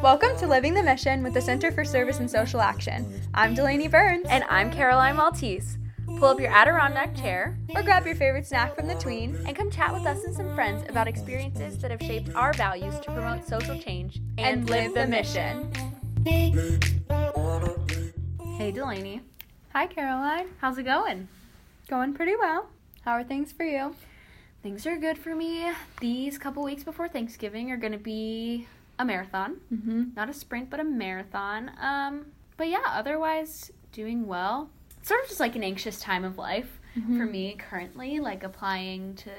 Welcome 0.00 0.36
to 0.38 0.46
Living 0.46 0.72
the 0.72 0.84
Mission 0.84 1.24
with 1.24 1.34
the 1.34 1.40
Center 1.40 1.72
for 1.72 1.84
Service 1.84 2.20
and 2.20 2.30
Social 2.30 2.60
Action. 2.60 3.20
I'm 3.34 3.54
Delaney 3.54 3.88
Burns. 3.88 4.26
And 4.28 4.44
I'm 4.48 4.70
Caroline 4.70 5.16
Maltese. 5.16 5.78
Pull 6.06 6.26
up 6.26 6.38
your 6.38 6.52
Adirondack 6.52 7.16
chair 7.16 7.58
or 7.74 7.82
grab 7.82 8.06
your 8.06 8.14
favorite 8.14 8.46
snack 8.46 8.76
from 8.76 8.86
the 8.86 8.94
tween 8.94 9.36
and 9.48 9.56
come 9.56 9.68
chat 9.68 9.92
with 9.92 10.06
us 10.06 10.22
and 10.22 10.32
some 10.32 10.54
friends 10.54 10.84
about 10.88 11.08
experiences 11.08 11.78
that 11.78 11.90
have 11.90 12.02
shaped 12.02 12.32
our 12.36 12.52
values 12.52 12.94
to 13.00 13.10
promote 13.10 13.44
social 13.48 13.76
change 13.80 14.20
and, 14.38 14.60
and 14.60 14.70
live 14.70 14.94
the 14.94 15.08
mission. 15.08 15.72
Hey 18.56 18.70
Delaney. 18.70 19.22
Hi 19.72 19.88
Caroline. 19.88 20.50
How's 20.60 20.78
it 20.78 20.84
going? 20.84 21.26
Going 21.88 22.14
pretty 22.14 22.36
well. 22.36 22.68
How 23.04 23.14
are 23.14 23.24
things 23.24 23.50
for 23.50 23.64
you? 23.64 23.96
Things 24.62 24.86
are 24.86 24.98
good 24.98 25.16
for 25.16 25.34
me. 25.34 25.70
These 26.00 26.36
couple 26.36 26.62
weeks 26.62 26.84
before 26.84 27.08
Thanksgiving 27.08 27.70
are 27.70 27.78
going 27.78 27.92
to 27.92 27.98
be 27.98 28.66
a 28.98 29.04
marathon. 29.04 29.56
Mm-hmm. 29.72 30.10
Not 30.14 30.28
a 30.28 30.34
sprint, 30.34 30.68
but 30.68 30.80
a 30.80 30.84
marathon. 30.84 31.70
Um, 31.80 32.26
but 32.58 32.68
yeah, 32.68 32.84
otherwise 32.86 33.72
doing 33.92 34.26
well. 34.26 34.68
Sort 35.02 35.22
of 35.22 35.28
just 35.28 35.40
like 35.40 35.56
an 35.56 35.64
anxious 35.64 35.98
time 35.98 36.24
of 36.24 36.36
life 36.36 36.78
mm-hmm. 36.96 37.16
for 37.16 37.24
me 37.24 37.56
currently, 37.58 38.20
like 38.20 38.44
applying 38.44 39.14
to 39.14 39.30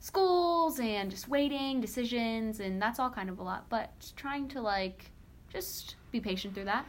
schools 0.00 0.80
and 0.80 1.08
just 1.08 1.28
waiting, 1.28 1.80
decisions, 1.80 2.58
and 2.58 2.82
that's 2.82 2.98
all 2.98 3.10
kind 3.10 3.30
of 3.30 3.38
a 3.38 3.42
lot. 3.42 3.66
But 3.68 4.12
trying 4.16 4.48
to 4.48 4.60
like 4.60 5.12
just 5.52 5.94
be 6.10 6.18
patient 6.20 6.54
through 6.54 6.64
that. 6.64 6.84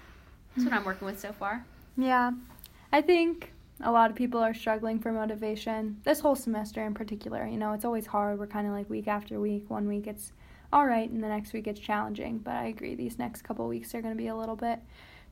That's 0.56 0.66
what 0.66 0.74
I'm 0.74 0.86
working 0.86 1.06
with 1.06 1.20
so 1.20 1.34
far. 1.34 1.64
Yeah. 1.96 2.32
I 2.92 3.02
think 3.02 3.54
a 3.82 3.92
lot 3.92 4.10
of 4.10 4.16
people 4.16 4.40
are 4.42 4.54
struggling 4.54 5.00
for 5.00 5.12
motivation 5.12 5.98
this 6.04 6.20
whole 6.20 6.36
semester 6.36 6.86
in 6.86 6.94
particular. 6.94 7.46
You 7.48 7.58
know, 7.58 7.74
it's 7.74 7.86
always 7.86 8.06
hard. 8.06 8.40
We're 8.40 8.48
kind 8.48 8.68
of 8.68 8.74
like 8.74 8.90
week 8.90 9.08
after 9.08 9.40
week. 9.40 9.70
One 9.70 9.88
week 9.88 10.08
it's 10.08 10.34
all 10.72 10.86
right, 10.86 11.10
and 11.10 11.24
the 11.24 11.28
next 11.28 11.54
week 11.54 11.68
it's 11.68 11.80
challenging. 11.80 12.40
But 12.40 12.56
I 12.56 12.66
agree, 12.66 12.96
these 12.96 13.18
next 13.18 13.42
couple 13.44 13.68
weeks 13.68 13.96
are 13.96 14.02
going 14.02 14.14
to 14.14 14.18
be 14.18 14.28
a 14.28 14.36
little 14.36 14.56
bit 14.56 14.80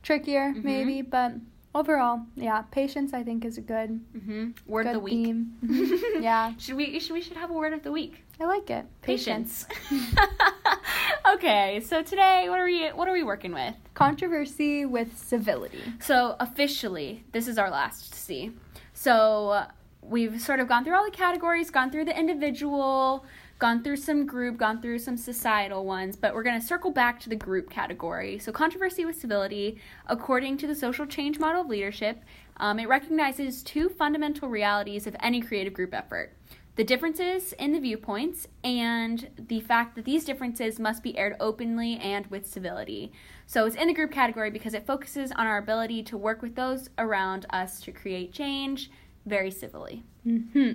trickier, 0.02 0.52
Mhm. 0.54 0.64
maybe. 0.64 1.02
But 1.02 1.34
overall, 1.78 2.22
yeah, 2.36 2.62
patience 2.70 3.12
I 3.14 3.22
think 3.22 3.44
is 3.44 3.56
a 3.58 3.60
good 3.74 3.90
Mm-hmm. 4.16 4.44
Word 4.66 4.84
good 4.84 4.88
of 4.88 4.94
the 4.94 5.00
week. 5.00 5.24
theme. 5.24 5.40
Yeah, 6.20 6.52
Should 6.58 6.76
we? 6.76 6.98
Should 7.00 7.12
we 7.14 7.22
should 7.22 7.36
have 7.36 7.50
a 7.50 7.54
word 7.54 7.72
of 7.72 7.82
the 7.82 7.92
week? 7.92 8.24
I 8.40 8.44
like 8.44 8.68
it. 8.70 8.84
Patience. 9.02 9.66
okay, 11.34 11.80
so 11.80 12.02
today, 12.02 12.46
what 12.48 12.58
are 12.58 12.64
we? 12.64 12.88
What 12.88 13.08
are 13.08 13.12
we 13.12 13.22
working 13.22 13.52
with? 13.52 13.74
Controversy 13.94 14.84
with 14.84 15.16
civility. 15.18 15.82
So 16.00 16.36
officially, 16.40 17.24
this 17.32 17.48
is 17.48 17.58
our 17.58 17.70
last 17.70 18.14
C. 18.14 18.52
So 18.94 19.64
we've 20.02 20.40
sort 20.40 20.60
of 20.60 20.68
gone 20.68 20.84
through 20.84 20.94
all 20.96 21.04
the 21.04 21.10
categories, 21.16 21.70
gone 21.70 21.90
through 21.90 22.04
the 22.06 22.18
individual, 22.18 23.24
gone 23.58 23.82
through 23.82 23.96
some 23.96 24.24
group, 24.24 24.56
gone 24.56 24.80
through 24.80 25.00
some 25.00 25.16
societal 25.16 25.84
ones, 25.84 26.16
but 26.16 26.32
we're 26.32 26.44
going 26.44 26.60
to 26.60 26.66
circle 26.66 26.92
back 26.92 27.18
to 27.20 27.28
the 27.28 27.36
group 27.36 27.68
category. 27.68 28.38
So 28.38 28.52
controversy 28.52 29.04
with 29.04 29.20
civility, 29.20 29.80
according 30.06 30.58
to 30.58 30.66
the 30.66 30.74
social 30.74 31.06
change 31.06 31.38
model 31.40 31.62
of 31.62 31.68
leadership, 31.68 32.22
um, 32.58 32.78
it 32.78 32.88
recognizes 32.88 33.62
two 33.62 33.88
fundamental 33.88 34.48
realities 34.48 35.06
of 35.06 35.16
any 35.20 35.40
creative 35.40 35.72
group 35.72 35.92
effort. 35.92 36.34
The 36.76 36.84
differences 36.84 37.52
in 37.54 37.72
the 37.72 37.80
viewpoints 37.80 38.46
and 38.62 39.28
the 39.36 39.58
fact 39.58 39.96
that 39.96 40.04
these 40.04 40.24
differences 40.24 40.78
must 40.78 41.02
be 41.02 41.18
aired 41.18 41.34
openly 41.40 41.96
and 41.96 42.28
with 42.28 42.46
civility. 42.46 43.10
So 43.46 43.66
it's 43.66 43.74
in 43.74 43.88
the 43.88 43.94
group 43.94 44.12
category 44.12 44.50
because 44.50 44.74
it 44.74 44.86
focuses 44.86 45.32
on 45.32 45.48
our 45.48 45.58
ability 45.58 46.04
to 46.04 46.16
work 46.16 46.40
with 46.40 46.54
those 46.54 46.88
around 46.96 47.46
us 47.50 47.80
to 47.80 47.90
create 47.90 48.32
change 48.32 48.92
very 49.26 49.50
civilly. 49.50 50.04
Hmm 50.36 50.72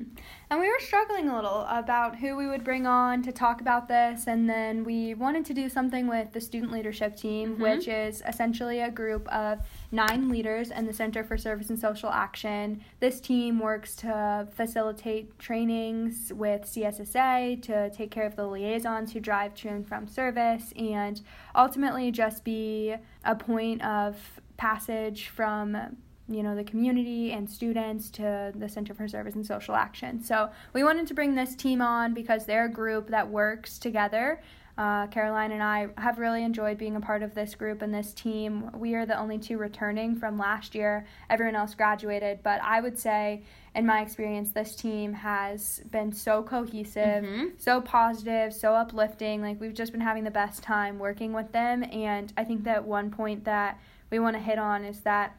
And 0.49 0.59
we 0.59 0.67
were 0.67 0.79
struggling 0.79 1.29
a 1.29 1.35
little 1.35 1.61
about 1.69 2.17
who 2.17 2.35
we 2.35 2.47
would 2.47 2.63
bring 2.63 2.85
on 2.85 3.23
to 3.23 3.31
talk 3.31 3.59
about 3.61 3.87
this, 3.87 4.27
and 4.27 4.47
then 4.49 4.83
we 4.83 5.13
wanted 5.15 5.45
to 5.45 5.53
do 5.53 5.67
something 5.69 6.07
with 6.07 6.31
the 6.31 6.41
student 6.41 6.71
leadership 6.71 7.15
team, 7.15 7.55
Mhm. 7.55 7.59
which 7.59 7.87
is 7.87 8.21
essentially 8.27 8.79
a 8.79 8.91
group 8.91 9.27
of 9.29 9.59
nine 9.91 10.29
leaders 10.29 10.69
in 10.69 10.85
the 10.85 10.93
Center 10.93 11.23
for 11.23 11.37
Service 11.37 11.69
and 11.69 11.79
Social 11.79 12.09
Action. 12.09 12.81
This 12.99 13.19
team 13.19 13.59
works 13.59 13.95
to 13.97 14.47
facilitate 14.51 15.37
trainings 15.39 16.31
with 16.33 16.65
CSSA, 16.65 17.55
to 17.63 17.89
take 17.89 18.11
care 18.11 18.25
of 18.25 18.35
the 18.35 18.45
liaisons 18.47 19.13
who 19.13 19.19
drive 19.19 19.55
to 19.55 19.69
and 19.69 19.87
from 19.87 20.07
service, 20.07 20.71
and 20.77 21.21
ultimately 21.55 22.11
just 22.11 22.43
be 22.43 22.95
a 23.25 23.35
point 23.35 23.83
of 23.83 24.39
passage 24.57 25.29
from 25.29 25.97
you 26.27 26.41
know 26.43 26.55
the 26.55 26.63
community 26.63 27.31
and 27.31 27.49
students 27.49 28.09
to 28.11 28.51
the 28.55 28.69
Center 28.69 28.93
for 28.93 29.07
Service 29.07 29.35
and 29.35 29.45
Social 29.45 29.75
Action. 29.75 30.23
So 30.23 30.49
we 30.73 30.83
wanted 30.83 31.07
to 31.07 31.13
bring 31.13 31.35
this 31.35 31.55
team 31.55 31.81
on 31.81 32.13
because 32.13 32.45
they're 32.45 32.65
a 32.65 32.71
group 32.71 33.09
that 33.09 33.27
works 33.29 33.77
together. 33.77 34.41
Uh, 34.75 35.05
Caroline 35.07 35.51
and 35.51 35.61
I 35.61 35.89
have 35.99 36.17
really 36.17 36.43
enjoyed 36.43 36.79
being 36.79 36.95
a 36.95 36.99
part 36.99 37.21
of 37.21 37.35
this 37.35 37.53
group 37.53 37.83
and 37.83 37.93
this 37.93 38.11
team. 38.11 38.71
We 38.75 38.95
are 38.95 39.05
the 39.05 39.19
only 39.19 39.37
two 39.37 39.59
returning 39.59 40.15
from 40.15 40.35
last 40.39 40.73
year. 40.73 41.05
Everyone 41.29 41.55
else 41.55 41.75
graduated, 41.75 42.39
but 42.41 42.59
I 42.63 42.81
would 42.81 42.97
say, 42.97 43.43
in 43.75 43.85
my 43.85 44.01
experience, 44.01 44.49
this 44.49 44.75
team 44.75 45.13
has 45.13 45.81
been 45.91 46.11
so 46.11 46.41
cohesive, 46.41 47.23
Mhm. 47.23 47.51
so 47.61 47.81
positive, 47.81 48.51
so 48.51 48.73
uplifting. 48.73 49.43
Like 49.43 49.61
we've 49.61 49.75
just 49.75 49.91
been 49.91 50.01
having 50.01 50.23
the 50.23 50.31
best 50.31 50.63
time 50.63 50.97
working 50.97 51.33
with 51.33 51.51
them. 51.51 51.83
And 51.91 52.33
I 52.35 52.43
think 52.43 52.63
that 52.63 52.83
one 52.85 53.11
point 53.11 53.43
that 53.43 53.77
we 54.09 54.17
want 54.17 54.35
to 54.37 54.41
hit 54.41 54.57
on 54.57 54.83
is 54.85 55.01
that 55.01 55.35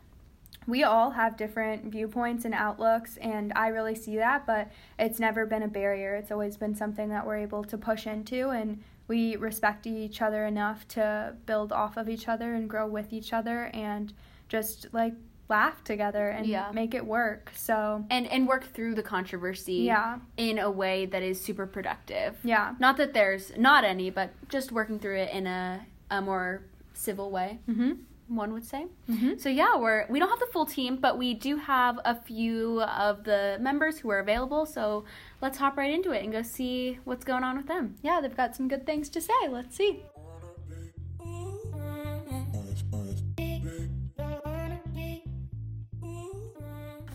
we 0.66 0.82
all 0.82 1.10
have 1.10 1.36
different 1.36 1.84
viewpoints 1.92 2.44
and 2.44 2.54
outlooks 2.54 3.16
and 3.18 3.52
i 3.56 3.68
really 3.68 3.94
see 3.94 4.16
that 4.16 4.46
but 4.46 4.70
it's 4.98 5.18
never 5.20 5.44
been 5.46 5.62
a 5.62 5.68
barrier. 5.68 6.14
It's 6.14 6.30
always 6.30 6.56
been 6.56 6.74
something 6.74 7.08
that 7.10 7.26
we're 7.26 7.38
able 7.38 7.64
to 7.64 7.76
push 7.76 8.06
into 8.06 8.50
and 8.50 8.82
we 9.08 9.36
respect 9.36 9.86
each 9.86 10.22
other 10.22 10.46
enough 10.46 10.86
to 10.88 11.34
build 11.46 11.72
off 11.72 11.96
of 11.96 12.08
each 12.08 12.26
other 12.28 12.54
and 12.54 12.70
grow 12.70 12.86
with 12.86 13.12
each 13.12 13.32
other 13.32 13.64
and 13.74 14.12
just 14.48 14.86
like 14.92 15.12
laugh 15.48 15.84
together 15.84 16.28
and 16.30 16.46
Yeah. 16.46 16.70
make 16.72 16.94
it 16.94 17.04
work 17.04 17.50
so 17.54 18.04
And 18.08 18.26
and 18.28 18.48
work 18.48 18.64
through 18.72 18.94
the 18.94 19.02
controversy 19.02 19.82
yeah. 19.84 20.18
in 20.38 20.58
a 20.58 20.70
way 20.70 21.04
that 21.06 21.22
is 21.22 21.38
super 21.40 21.66
productive. 21.66 22.38
yeah. 22.44 22.74
Not 22.78 22.96
that 22.96 23.12
there's 23.12 23.54
not 23.58 23.84
any, 23.84 24.08
but 24.10 24.30
just 24.48 24.72
working 24.72 24.98
through 24.98 25.18
it 25.18 25.32
in 25.32 25.46
a 25.46 25.80
a 26.10 26.20
more 26.22 26.62
civil 26.94 27.30
way, 27.30 27.58
mhm 27.68 27.98
one 28.28 28.52
would 28.52 28.64
say. 28.64 28.86
mhm 29.08 29.40
So 29.40 29.48
yeah, 29.48 29.76
we're 29.76 30.06
we 30.08 30.18
don't 30.18 30.30
have 30.30 30.38
the 30.40 30.52
full 30.52 30.66
team, 30.66 30.96
but 30.96 31.18
we 31.18 31.34
do 31.34 31.56
have 31.56 31.98
a 32.04 32.14
few 32.14 32.82
of 32.82 33.24
the 33.24 33.58
members 33.60 33.98
who 33.98 34.10
are 34.10 34.18
available. 34.20 34.66
So 34.66 35.04
let's 35.40 35.58
hop 35.58 35.76
right 35.76 35.90
into 35.92 36.10
it 36.12 36.22
and 36.24 36.32
go 36.32 36.42
see 36.42 36.98
what's 37.04 37.24
going 37.24 37.44
on 37.44 37.56
with 37.56 37.66
them. 37.66 37.96
yeah 38.02 38.20
they've 38.20 38.36
got 38.36 38.56
some 38.56 38.68
good 38.68 38.84
things 38.86 39.08
to 39.10 39.20
say 39.20 39.40
let's 39.50 39.76
see 39.76 40.02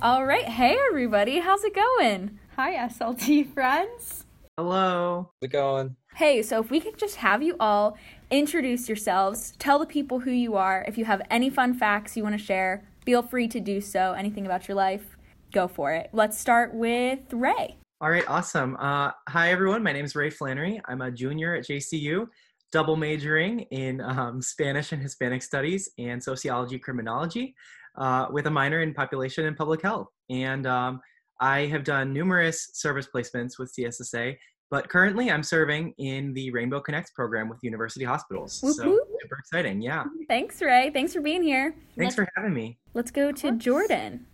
All 0.01 0.25
right, 0.25 0.45
hey 0.45 0.77
everybody, 0.89 1.39
how's 1.39 1.63
it 1.63 1.75
going? 1.75 2.39
hi 2.55 2.75
slt 2.89 3.53
friends 3.53 4.25
Hello. 4.57 5.29
How's 5.41 5.47
it 5.47 5.51
going? 5.53 5.95
Hey, 6.15 6.41
so 6.41 6.59
if 6.59 6.69
we 6.69 6.81
could 6.81 6.97
just 6.97 7.15
have 7.17 7.41
you 7.41 7.55
all 7.61 7.97
introduce 8.31 8.87
yourselves, 8.87 9.53
tell 9.59 9.79
the 9.79 9.85
people 9.85 10.19
who 10.19 10.31
you 10.31 10.55
are. 10.55 10.85
If 10.87 10.97
you 10.97 11.05
have 11.05 11.21
any 11.29 11.49
fun 11.49 11.73
facts 11.73 12.15
you 12.15 12.23
want 12.23 12.37
to 12.37 12.43
share, 12.43 12.83
feel 13.05 13.23
free 13.23 13.47
to 13.47 13.59
do 13.59 13.81
so. 13.81 14.13
Anything 14.13 14.45
about 14.45 14.67
your 14.67 14.75
life, 14.75 15.17
go 15.51 15.67
for 15.67 15.93
it. 15.93 16.09
Let's 16.13 16.37
start 16.37 16.73
with 16.73 17.19
Ray. 17.31 17.77
All 18.01 18.09
right, 18.09 18.23
awesome. 18.29 18.77
Uh, 18.79 19.11
hi, 19.27 19.51
everyone. 19.51 19.83
My 19.83 19.91
name 19.91 20.05
is 20.05 20.15
Ray 20.15 20.29
Flannery. 20.29 20.79
I'm 20.85 21.01
a 21.01 21.11
junior 21.11 21.55
at 21.55 21.65
JCU, 21.65 22.27
double 22.71 22.95
majoring 22.95 23.61
in 23.71 23.99
um, 24.01 24.41
Spanish 24.41 24.91
and 24.91 25.01
Hispanic 25.01 25.41
Studies 25.41 25.89
and 25.97 26.23
Sociology 26.23 26.79
Criminology 26.79 27.55
uh, 27.97 28.27
with 28.31 28.45
a 28.45 28.51
minor 28.51 28.81
in 28.81 28.93
Population 28.93 29.45
and 29.47 29.57
Public 29.57 29.81
Health. 29.81 30.07
And 30.29 30.65
um, 30.65 31.01
I 31.41 31.65
have 31.65 31.83
done 31.83 32.13
numerous 32.13 32.69
service 32.73 33.07
placements 33.13 33.57
with 33.57 33.73
CSSA, 33.77 34.37
but 34.71 34.87
currently 34.89 35.31
I'm 35.31 35.43
serving 35.43 35.93
in 35.97 36.33
the 36.33 36.51
Rainbow 36.51 36.79
Connects 36.79 37.11
program 37.11 37.49
with 37.49 37.59
University 37.63 38.05
Hospitals. 38.05 38.59
Whoop, 38.61 38.75
so 38.75 38.89
whoop. 38.89 39.07
super 39.21 39.37
exciting. 39.39 39.81
Yeah. 39.81 40.03
Thanks, 40.27 40.61
Ray. 40.61 40.91
Thanks 40.91 41.13
for 41.13 41.21
being 41.21 41.43
here. 41.43 41.75
Thanks 41.97 42.15
for 42.15 42.27
having 42.35 42.53
me. 42.53 42.77
Let's 42.93 43.11
go 43.11 43.31
to 43.31 43.51
Jordan. 43.53 44.25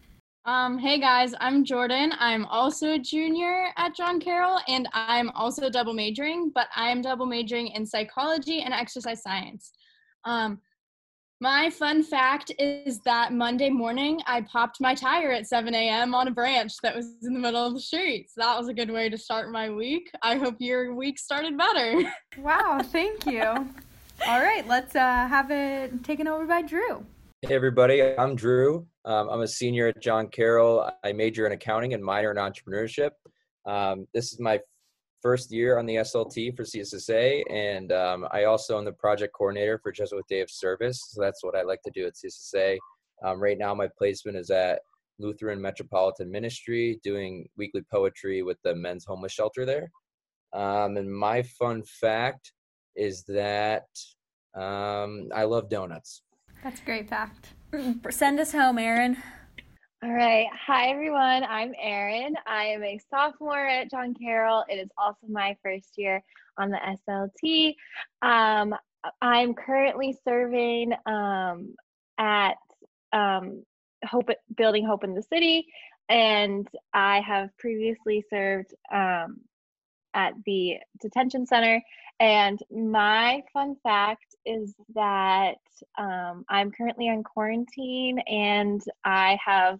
Um, 0.45 0.77
hey 0.77 1.00
guys, 1.00 1.33
I'm 1.39 1.63
Jordan. 1.63 2.13
I'm 2.19 2.45
also 2.45 2.94
a 2.94 3.00
junior 3.00 3.69
at 3.77 3.95
John 3.95 4.19
Carroll, 4.19 4.59
and 4.68 4.88
I'm 4.94 5.31
also 5.31 5.71
double 5.71 5.94
majoring, 5.94 6.51
but 6.54 6.68
I'm 6.75 7.01
double 7.01 7.25
majoring 7.25 7.69
in 7.69 7.83
psychology 7.83 8.62
and 8.62 8.71
exercise 8.71 9.24
science. 9.24 9.71
Um, 10.24 10.59
my 11.41 11.69
fun 11.69 12.03
fact 12.03 12.51
is 12.59 12.99
that 12.99 13.33
Monday 13.33 13.69
morning 13.69 14.21
I 14.25 14.41
popped 14.41 14.79
my 14.79 14.95
tire 14.95 15.31
at 15.31 15.47
7 15.47 15.73
a.m. 15.73 16.15
on 16.15 16.27
a 16.27 16.31
branch 16.31 16.73
that 16.81 16.95
was 16.95 17.07
in 17.23 17.33
the 17.33 17.39
middle 17.39 17.65
of 17.65 17.73
the 17.73 17.79
street. 17.79 18.29
So 18.29 18.41
that 18.41 18.57
was 18.57 18.67
a 18.67 18.73
good 18.73 18.89
way 18.89 19.09
to 19.09 19.17
start 19.17 19.51
my 19.51 19.69
week. 19.69 20.09
I 20.21 20.37
hope 20.37 20.55
your 20.59 20.95
week 20.95 21.19
started 21.19 21.57
better. 21.57 22.03
wow 22.37 22.79
thank 22.83 23.25
you 23.25 23.41
all 23.41 24.41
right 24.41 24.67
let's 24.67 24.95
uh 24.95 24.99
have 25.27 25.51
it 25.51 26.03
taken 26.03 26.27
over 26.27 26.45
by 26.45 26.61
drew 26.61 27.05
Hey, 27.41 27.53
everybody. 27.53 28.01
I'm 28.01 28.35
Drew. 28.35 28.87
Um, 29.03 29.29
I'm 29.29 29.41
a 29.41 29.47
senior 29.47 29.89
at 29.89 30.01
John 30.01 30.29
Carroll. 30.29 30.89
I 31.03 31.13
major 31.13 31.45
in 31.45 31.51
accounting 31.51 31.93
and 31.93 32.03
minor 32.03 32.31
in 32.31 32.37
entrepreneurship. 32.37 33.11
Um, 33.67 34.07
this 34.15 34.33
is 34.33 34.39
my 34.39 34.59
first 35.25 35.51
year 35.51 35.80
on 35.80 35.88
the 35.88 35.95
SLT 35.95 36.56
for 36.56 36.62
CSSA, 36.62 37.42
and 37.50 37.92
um, 37.92 38.27
I 38.30 38.44
also 38.44 38.77
am 38.77 38.86
the 38.86 38.92
project 38.92 39.33
coordinator 39.33 39.80
for 39.81 39.92
Jesuit 39.92 40.24
Day 40.30 40.42
of 40.42 40.51
Service. 40.51 41.04
So 41.10 41.19
that's 41.19 41.44
what 41.44 41.57
I 41.57 41.63
like 41.63 41.81
to 41.81 41.92
do 41.95 42.06
at 42.06 42.13
CSSA. 42.13 42.77
Um, 43.25 43.42
right 43.42 43.57
now, 43.57 43.74
my 43.74 43.89
placement 43.98 44.38
is 44.38 44.51
at 44.51 44.81
Lutheran 45.18 45.60
Metropolitan 45.60 46.30
Ministry, 46.30 47.00
doing 47.04 47.50
weekly 47.57 47.81
poetry 47.92 48.44
with 48.44 48.57
the 48.63 48.75
men's 48.75 49.04
homeless 49.04 49.31
shelter 49.31 49.66
there. 49.66 49.89
Um, 50.54 50.95
and 50.95 51.12
my 51.12 51.42
fun 51.42 51.81
fact 51.81 52.54
is 52.95 53.24
that 53.24 53.88
um, 54.54 55.30
I 55.33 55.45
love 55.45 55.71
donuts. 55.71 56.21
That's 56.63 56.81
a 56.81 56.86
great 56.86 57.10
fact. 57.10 57.56
Send 58.12 58.39
us 58.39 58.51
home, 58.51 58.78
Erin. 58.78 59.18
All 60.06 60.13
right. 60.13 60.46
Hi, 60.68 60.90
everyone. 60.90 61.44
I'm 61.44 61.74
Erin. 61.81 62.36
I 62.46 62.66
am 62.66 62.84
a 62.84 63.00
sophomore 63.10 63.66
at 63.66 63.90
John 63.90 64.13
Carroll. 64.13 64.63
It 64.69 64.75
is 64.75 64.90
also 65.00 65.25
my 65.28 65.57
first 65.63 65.94
year 65.98 66.24
on 66.60 66.69
the 66.69 66.78
SLT. 67.10 67.74
Um, 68.22 68.75
I'm 69.19 69.56
currently 69.56 70.16
serving 70.24 70.94
um, 71.07 71.74
at 72.19 72.57
um, 73.13 73.63
Hope 74.06 74.30
Building 74.56 74.86
Hope 74.86 75.04
in 75.04 75.16
the 75.16 75.24
City, 75.24 75.66
and 76.07 76.68
I 76.94 77.22
have 77.22 77.50
previously 77.57 78.24
served 78.30 78.75
um, 78.94 79.40
at 80.13 80.34
the 80.46 80.75
detention 81.02 81.48
center. 81.48 81.81
And 82.19 82.60
my 82.72 83.42
fun 83.54 83.75
fact 83.81 84.36
is 84.46 84.75
that 84.94 85.57
um, 85.98 86.46
I'm 86.48 86.72
currently 86.72 87.10
on 87.10 87.24
quarantine 87.24 88.19
and 88.19 88.81
I 89.04 89.38
have 89.44 89.80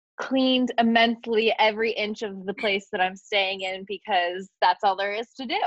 cleaned 0.21 0.71
immensely 0.77 1.51
every 1.57 1.91
inch 1.91 2.21
of 2.21 2.45
the 2.45 2.53
place 2.53 2.87
that 2.91 3.01
I'm 3.01 3.15
staying 3.15 3.61
in 3.61 3.83
because 3.87 4.49
that's 4.61 4.83
all 4.83 4.95
there 4.95 5.13
is 5.13 5.27
to 5.37 5.45
do. 5.47 5.59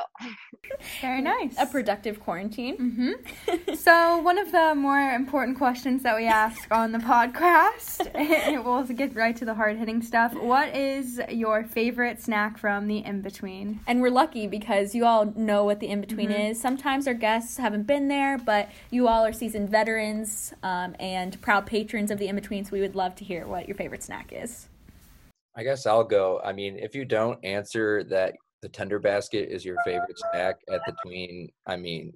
Very 1.00 1.20
nice. 1.20 1.56
A 1.58 1.66
productive 1.66 2.20
quarantine. 2.20 2.76
Mm-hmm. 2.76 3.74
so, 3.74 4.18
one 4.18 4.38
of 4.38 4.52
the 4.52 4.74
more 4.76 5.10
important 5.10 5.58
questions 5.58 6.04
that 6.04 6.16
we 6.16 6.26
ask 6.26 6.70
on 6.70 6.92
the 6.92 6.98
podcast, 6.98 8.08
and 8.14 8.64
we'll 8.64 8.84
get 8.84 9.16
right 9.16 9.36
to 9.36 9.44
the 9.44 9.54
hard 9.54 9.76
hitting 9.76 10.00
stuff. 10.00 10.34
What 10.34 10.74
is 10.74 11.20
your 11.28 11.64
favorite 11.64 12.22
snack 12.22 12.56
from 12.56 12.86
the 12.86 12.98
in 12.98 13.22
between? 13.22 13.80
And 13.88 14.00
we're 14.00 14.10
lucky 14.10 14.46
because 14.46 14.94
you 14.94 15.04
all 15.04 15.26
know 15.36 15.64
what 15.64 15.80
the 15.80 15.88
in 15.88 16.00
between 16.00 16.30
mm-hmm. 16.30 16.52
is. 16.52 16.60
Sometimes 16.60 17.08
our 17.08 17.14
guests 17.14 17.56
haven't 17.56 17.88
been 17.88 18.06
there, 18.06 18.38
but 18.38 18.70
you 18.90 19.08
all 19.08 19.26
are 19.26 19.32
seasoned 19.32 19.68
veterans 19.68 20.54
um, 20.62 20.94
and 21.00 21.40
proud 21.40 21.66
patrons 21.66 22.12
of 22.12 22.18
the 22.18 22.28
in 22.28 22.36
between, 22.36 22.64
so 22.64 22.70
we 22.72 22.80
would 22.80 22.94
love 22.94 23.16
to 23.16 23.24
hear 23.24 23.46
what 23.48 23.66
your 23.66 23.76
favorite 23.76 24.02
snack 24.02 24.32
is 24.32 24.43
is? 24.44 24.68
I 25.56 25.62
guess 25.62 25.86
I'll 25.86 26.04
go. 26.04 26.40
I 26.44 26.52
mean, 26.52 26.78
if 26.78 26.94
you 26.94 27.04
don't 27.04 27.42
answer 27.44 28.04
that 28.04 28.34
the 28.62 28.68
tender 28.68 28.98
basket 28.98 29.48
is 29.50 29.64
your 29.64 29.76
favorite 29.84 30.18
snack 30.30 30.56
at 30.72 30.80
the 30.86 30.94
tween, 31.04 31.48
I 31.66 31.76
mean, 31.76 32.12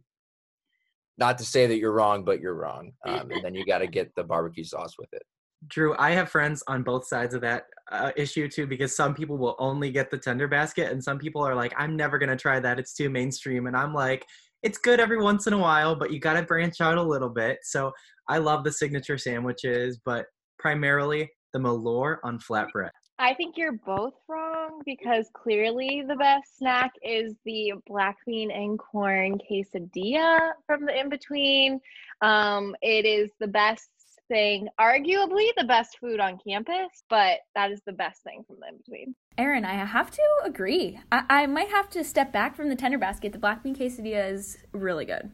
not 1.18 1.38
to 1.38 1.44
say 1.44 1.66
that 1.66 1.78
you're 1.78 1.92
wrong, 1.92 2.24
but 2.24 2.40
you're 2.40 2.54
wrong. 2.54 2.92
Um, 3.06 3.30
and 3.30 3.44
then 3.44 3.54
you 3.54 3.64
got 3.66 3.78
to 3.78 3.86
get 3.86 4.14
the 4.14 4.24
barbecue 4.24 4.64
sauce 4.64 4.94
with 4.98 5.12
it. 5.12 5.22
Drew, 5.66 5.96
I 5.98 6.12
have 6.12 6.30
friends 6.30 6.62
on 6.68 6.84
both 6.84 7.06
sides 7.06 7.34
of 7.34 7.40
that 7.40 7.64
uh, 7.90 8.12
issue 8.16 8.48
too, 8.48 8.66
because 8.66 8.94
some 8.94 9.14
people 9.14 9.36
will 9.36 9.56
only 9.58 9.90
get 9.90 10.10
the 10.10 10.18
tender 10.18 10.46
basket, 10.46 10.92
and 10.92 11.02
some 11.02 11.18
people 11.18 11.42
are 11.42 11.54
like, 11.54 11.74
"I'm 11.76 11.96
never 11.96 12.16
gonna 12.16 12.36
try 12.36 12.60
that; 12.60 12.78
it's 12.78 12.94
too 12.94 13.10
mainstream." 13.10 13.66
And 13.66 13.76
I'm 13.76 13.92
like, 13.92 14.24
"It's 14.62 14.78
good 14.78 15.00
every 15.00 15.20
once 15.20 15.48
in 15.48 15.52
a 15.52 15.58
while, 15.58 15.96
but 15.96 16.12
you 16.12 16.20
got 16.20 16.34
to 16.34 16.42
branch 16.42 16.80
out 16.80 16.96
a 16.96 17.02
little 17.02 17.28
bit." 17.28 17.58
So 17.64 17.90
I 18.28 18.38
love 18.38 18.62
the 18.62 18.70
signature 18.70 19.18
sandwiches, 19.18 19.98
but 20.04 20.26
primarily 20.60 21.28
the 21.52 21.58
Malort 21.58 22.18
on 22.24 22.38
flatbread? 22.38 22.90
I 23.20 23.34
think 23.34 23.56
you're 23.56 23.78
both 23.84 24.14
wrong 24.28 24.80
because 24.84 25.28
clearly 25.34 26.04
the 26.06 26.14
best 26.14 26.56
snack 26.56 26.92
is 27.02 27.34
the 27.44 27.72
black 27.86 28.16
bean 28.24 28.52
and 28.52 28.78
corn 28.78 29.38
quesadilla 29.38 30.52
from 30.66 30.86
the 30.86 30.98
in 30.98 31.08
between. 31.08 31.80
Um, 32.20 32.76
it 32.80 33.04
is 33.04 33.30
the 33.40 33.48
best 33.48 33.88
thing, 34.28 34.68
arguably 34.80 35.48
the 35.56 35.64
best 35.66 35.98
food 35.98 36.20
on 36.20 36.38
campus, 36.46 37.02
but 37.10 37.38
that 37.56 37.72
is 37.72 37.80
the 37.86 37.92
best 37.92 38.22
thing 38.22 38.44
from 38.46 38.56
the 38.60 38.68
in 38.68 38.76
between. 38.76 39.14
Erin, 39.36 39.64
I 39.64 39.84
have 39.84 40.10
to 40.12 40.22
agree. 40.44 41.00
I-, 41.10 41.24
I 41.28 41.46
might 41.46 41.70
have 41.70 41.90
to 41.90 42.04
step 42.04 42.32
back 42.32 42.54
from 42.54 42.68
the 42.68 42.76
tender 42.76 42.98
basket. 42.98 43.32
The 43.32 43.38
black 43.38 43.64
bean 43.64 43.74
quesadilla 43.74 44.30
is 44.30 44.58
really 44.72 45.04
good. 45.04 45.30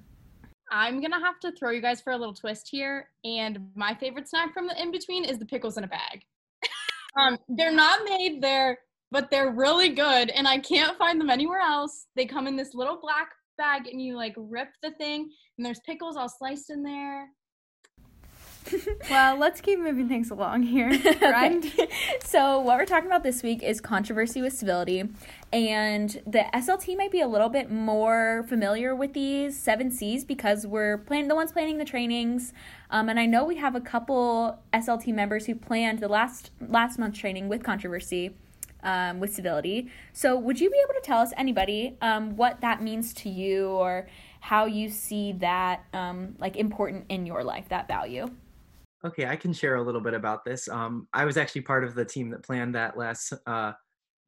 I'm 0.70 1.00
gonna 1.00 1.20
have 1.20 1.40
to 1.40 1.52
throw 1.52 1.70
you 1.70 1.80
guys 1.80 2.00
for 2.00 2.12
a 2.12 2.16
little 2.16 2.34
twist 2.34 2.68
here. 2.70 3.10
And 3.24 3.70
my 3.74 3.94
favorite 3.94 4.28
snack 4.28 4.52
from 4.52 4.66
the 4.66 4.80
in 4.80 4.90
between 4.90 5.24
is 5.24 5.38
the 5.38 5.46
pickles 5.46 5.76
in 5.76 5.84
a 5.84 5.88
bag. 5.88 6.22
um, 7.18 7.38
they're 7.48 7.72
not 7.72 8.00
made 8.08 8.42
there, 8.42 8.78
but 9.10 9.30
they're 9.30 9.52
really 9.52 9.90
good, 9.90 10.30
and 10.30 10.48
I 10.48 10.58
can't 10.58 10.98
find 10.98 11.20
them 11.20 11.30
anywhere 11.30 11.60
else. 11.60 12.06
They 12.16 12.26
come 12.26 12.46
in 12.46 12.56
this 12.56 12.74
little 12.74 12.98
black 13.00 13.28
bag, 13.58 13.86
and 13.86 14.00
you 14.00 14.16
like 14.16 14.34
rip 14.36 14.68
the 14.82 14.92
thing, 14.92 15.30
and 15.56 15.64
there's 15.64 15.80
pickles 15.86 16.16
all 16.16 16.28
sliced 16.28 16.70
in 16.70 16.82
there 16.82 17.28
well, 19.10 19.36
let's 19.36 19.60
keep 19.60 19.78
moving 19.78 20.08
things 20.08 20.30
along 20.30 20.62
here, 20.62 20.88
right? 21.22 21.64
so, 22.22 22.60
what 22.60 22.78
we're 22.78 22.86
talking 22.86 23.06
about 23.06 23.22
this 23.22 23.42
week 23.42 23.62
is 23.62 23.80
controversy 23.80 24.40
with 24.40 24.52
civility, 24.52 25.04
and 25.52 26.22
the 26.26 26.44
SLT 26.54 26.96
might 26.96 27.10
be 27.10 27.20
a 27.20 27.28
little 27.28 27.48
bit 27.48 27.70
more 27.70 28.44
familiar 28.48 28.94
with 28.94 29.12
these 29.12 29.58
seven 29.58 29.90
C's 29.90 30.24
because 30.24 30.66
we're 30.66 30.98
planning 30.98 31.28
the 31.28 31.34
ones 31.34 31.52
planning 31.52 31.78
the 31.78 31.84
trainings. 31.84 32.52
Um, 32.90 33.08
and 33.08 33.18
I 33.18 33.26
know 33.26 33.44
we 33.44 33.56
have 33.56 33.74
a 33.74 33.80
couple 33.80 34.60
SLT 34.72 35.12
members 35.12 35.46
who 35.46 35.54
planned 35.54 36.00
the 36.00 36.08
last 36.08 36.50
last 36.66 36.98
month's 36.98 37.18
training 37.18 37.48
with 37.48 37.62
controversy. 37.62 38.36
Um, 38.82 39.18
with 39.18 39.32
civility. 39.32 39.90
So, 40.12 40.38
would 40.38 40.60
you 40.60 40.68
be 40.68 40.76
able 40.84 40.92
to 40.92 41.00
tell 41.02 41.20
us, 41.20 41.32
anybody, 41.38 41.96
um, 42.02 42.36
what 42.36 42.60
that 42.60 42.82
means 42.82 43.14
to 43.14 43.30
you 43.30 43.68
or 43.68 44.08
how 44.40 44.66
you 44.66 44.90
see 44.90 45.32
that 45.38 45.86
um, 45.94 46.36
like 46.38 46.54
important 46.56 47.06
in 47.08 47.24
your 47.24 47.42
life, 47.42 47.70
that 47.70 47.88
value? 47.88 48.28
Okay, 49.04 49.26
I 49.26 49.36
can 49.36 49.52
share 49.52 49.76
a 49.76 49.82
little 49.82 50.00
bit 50.00 50.14
about 50.14 50.44
this. 50.44 50.66
Um, 50.66 51.08
I 51.12 51.26
was 51.26 51.36
actually 51.36 51.60
part 51.60 51.84
of 51.84 51.94
the 51.94 52.06
team 52.06 52.30
that 52.30 52.42
planned 52.42 52.74
that 52.74 52.96
last 52.96 53.34
uh, 53.46 53.72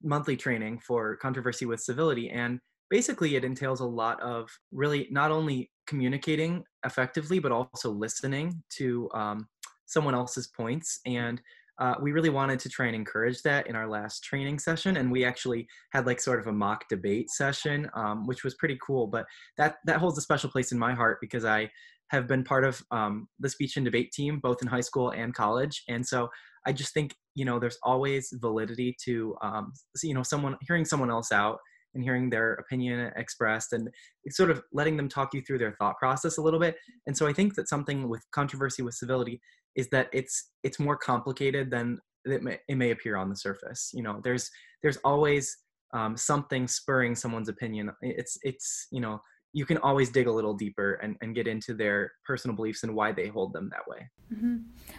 monthly 0.02 0.36
training 0.36 0.80
for 0.80 1.16
controversy 1.16 1.64
with 1.64 1.80
civility. 1.80 2.28
And 2.28 2.60
basically, 2.90 3.36
it 3.36 3.44
entails 3.44 3.80
a 3.80 3.86
lot 3.86 4.20
of 4.20 4.50
really 4.72 5.08
not 5.10 5.30
only 5.30 5.70
communicating 5.86 6.62
effectively, 6.84 7.38
but 7.38 7.52
also 7.52 7.90
listening 7.90 8.62
to 8.76 9.08
um, 9.14 9.48
someone 9.86 10.14
else's 10.14 10.48
points. 10.48 11.00
And 11.06 11.40
uh, 11.78 11.94
we 12.00 12.12
really 12.12 12.30
wanted 12.30 12.58
to 12.60 12.68
try 12.68 12.86
and 12.86 12.94
encourage 12.94 13.42
that 13.42 13.66
in 13.66 13.76
our 13.76 13.88
last 13.88 14.24
training 14.24 14.58
session. 14.58 14.98
And 14.98 15.10
we 15.10 15.24
actually 15.24 15.66
had 15.92 16.06
like 16.06 16.20
sort 16.20 16.40
of 16.40 16.48
a 16.48 16.52
mock 16.52 16.88
debate 16.88 17.30
session, 17.30 17.90
um, 17.94 18.26
which 18.26 18.44
was 18.44 18.54
pretty 18.54 18.78
cool. 18.86 19.06
But 19.06 19.26
that 19.56 19.76
that 19.86 19.98
holds 19.98 20.18
a 20.18 20.22
special 20.22 20.50
place 20.50 20.72
in 20.72 20.78
my 20.78 20.94
heart 20.94 21.18
because 21.20 21.44
I 21.46 21.70
have 22.10 22.26
been 22.26 22.44
part 22.44 22.64
of 22.64 22.82
um, 22.90 23.28
the 23.40 23.48
speech 23.48 23.76
and 23.76 23.84
debate 23.84 24.12
team 24.12 24.38
both 24.40 24.62
in 24.62 24.68
high 24.68 24.80
school 24.80 25.10
and 25.10 25.34
college. 25.34 25.82
And 25.88 26.06
so 26.06 26.28
i 26.66 26.72
just 26.72 26.92
think 26.92 27.14
you 27.34 27.44
know 27.44 27.58
there's 27.58 27.78
always 27.82 28.34
validity 28.40 28.94
to 29.04 29.34
um, 29.40 29.72
you 30.02 30.14
know 30.14 30.22
someone 30.22 30.56
hearing 30.66 30.84
someone 30.84 31.10
else 31.10 31.32
out 31.32 31.58
and 31.94 32.04
hearing 32.04 32.28
their 32.28 32.54
opinion 32.54 33.10
expressed 33.16 33.72
and 33.72 33.88
sort 34.28 34.50
of 34.50 34.62
letting 34.72 34.98
them 34.98 35.08
talk 35.08 35.32
you 35.32 35.40
through 35.40 35.58
their 35.58 35.74
thought 35.78 35.96
process 35.98 36.36
a 36.36 36.42
little 36.42 36.60
bit. 36.60 36.76
And 37.06 37.16
so 37.16 37.26
i 37.26 37.32
think 37.32 37.54
that 37.54 37.68
something 37.68 38.08
with 38.08 38.22
controversy 38.32 38.82
with 38.82 38.94
civility 38.94 39.40
is 39.76 39.88
that 39.90 40.08
it's 40.12 40.50
it's 40.62 40.78
more 40.78 40.96
complicated 40.96 41.70
than 41.70 41.98
it 42.24 42.42
may, 42.42 42.58
it 42.68 42.76
may 42.76 42.90
appear 42.90 43.16
on 43.16 43.30
the 43.30 43.36
surface. 43.36 43.90
You 43.94 44.02
know 44.02 44.20
there's 44.24 44.50
there's 44.82 44.98
always 44.98 45.56
um, 45.94 46.16
something 46.16 46.66
spurring 46.66 47.14
someone's 47.14 47.48
opinion. 47.48 47.90
It's 48.02 48.36
it's 48.42 48.88
you 48.90 49.00
know 49.00 49.20
you 49.56 49.64
can 49.64 49.78
always 49.78 50.10
dig 50.10 50.26
a 50.26 50.30
little 50.30 50.52
deeper 50.52 51.00
and, 51.02 51.16
and 51.22 51.34
get 51.34 51.46
into 51.48 51.72
their 51.72 52.12
personal 52.26 52.54
beliefs 52.54 52.82
and 52.82 52.94
why 52.94 53.10
they 53.10 53.26
hold 53.26 53.54
them 53.54 53.70
that 53.70 53.88
way. 53.88 54.06
Mm-hmm. 54.30 54.56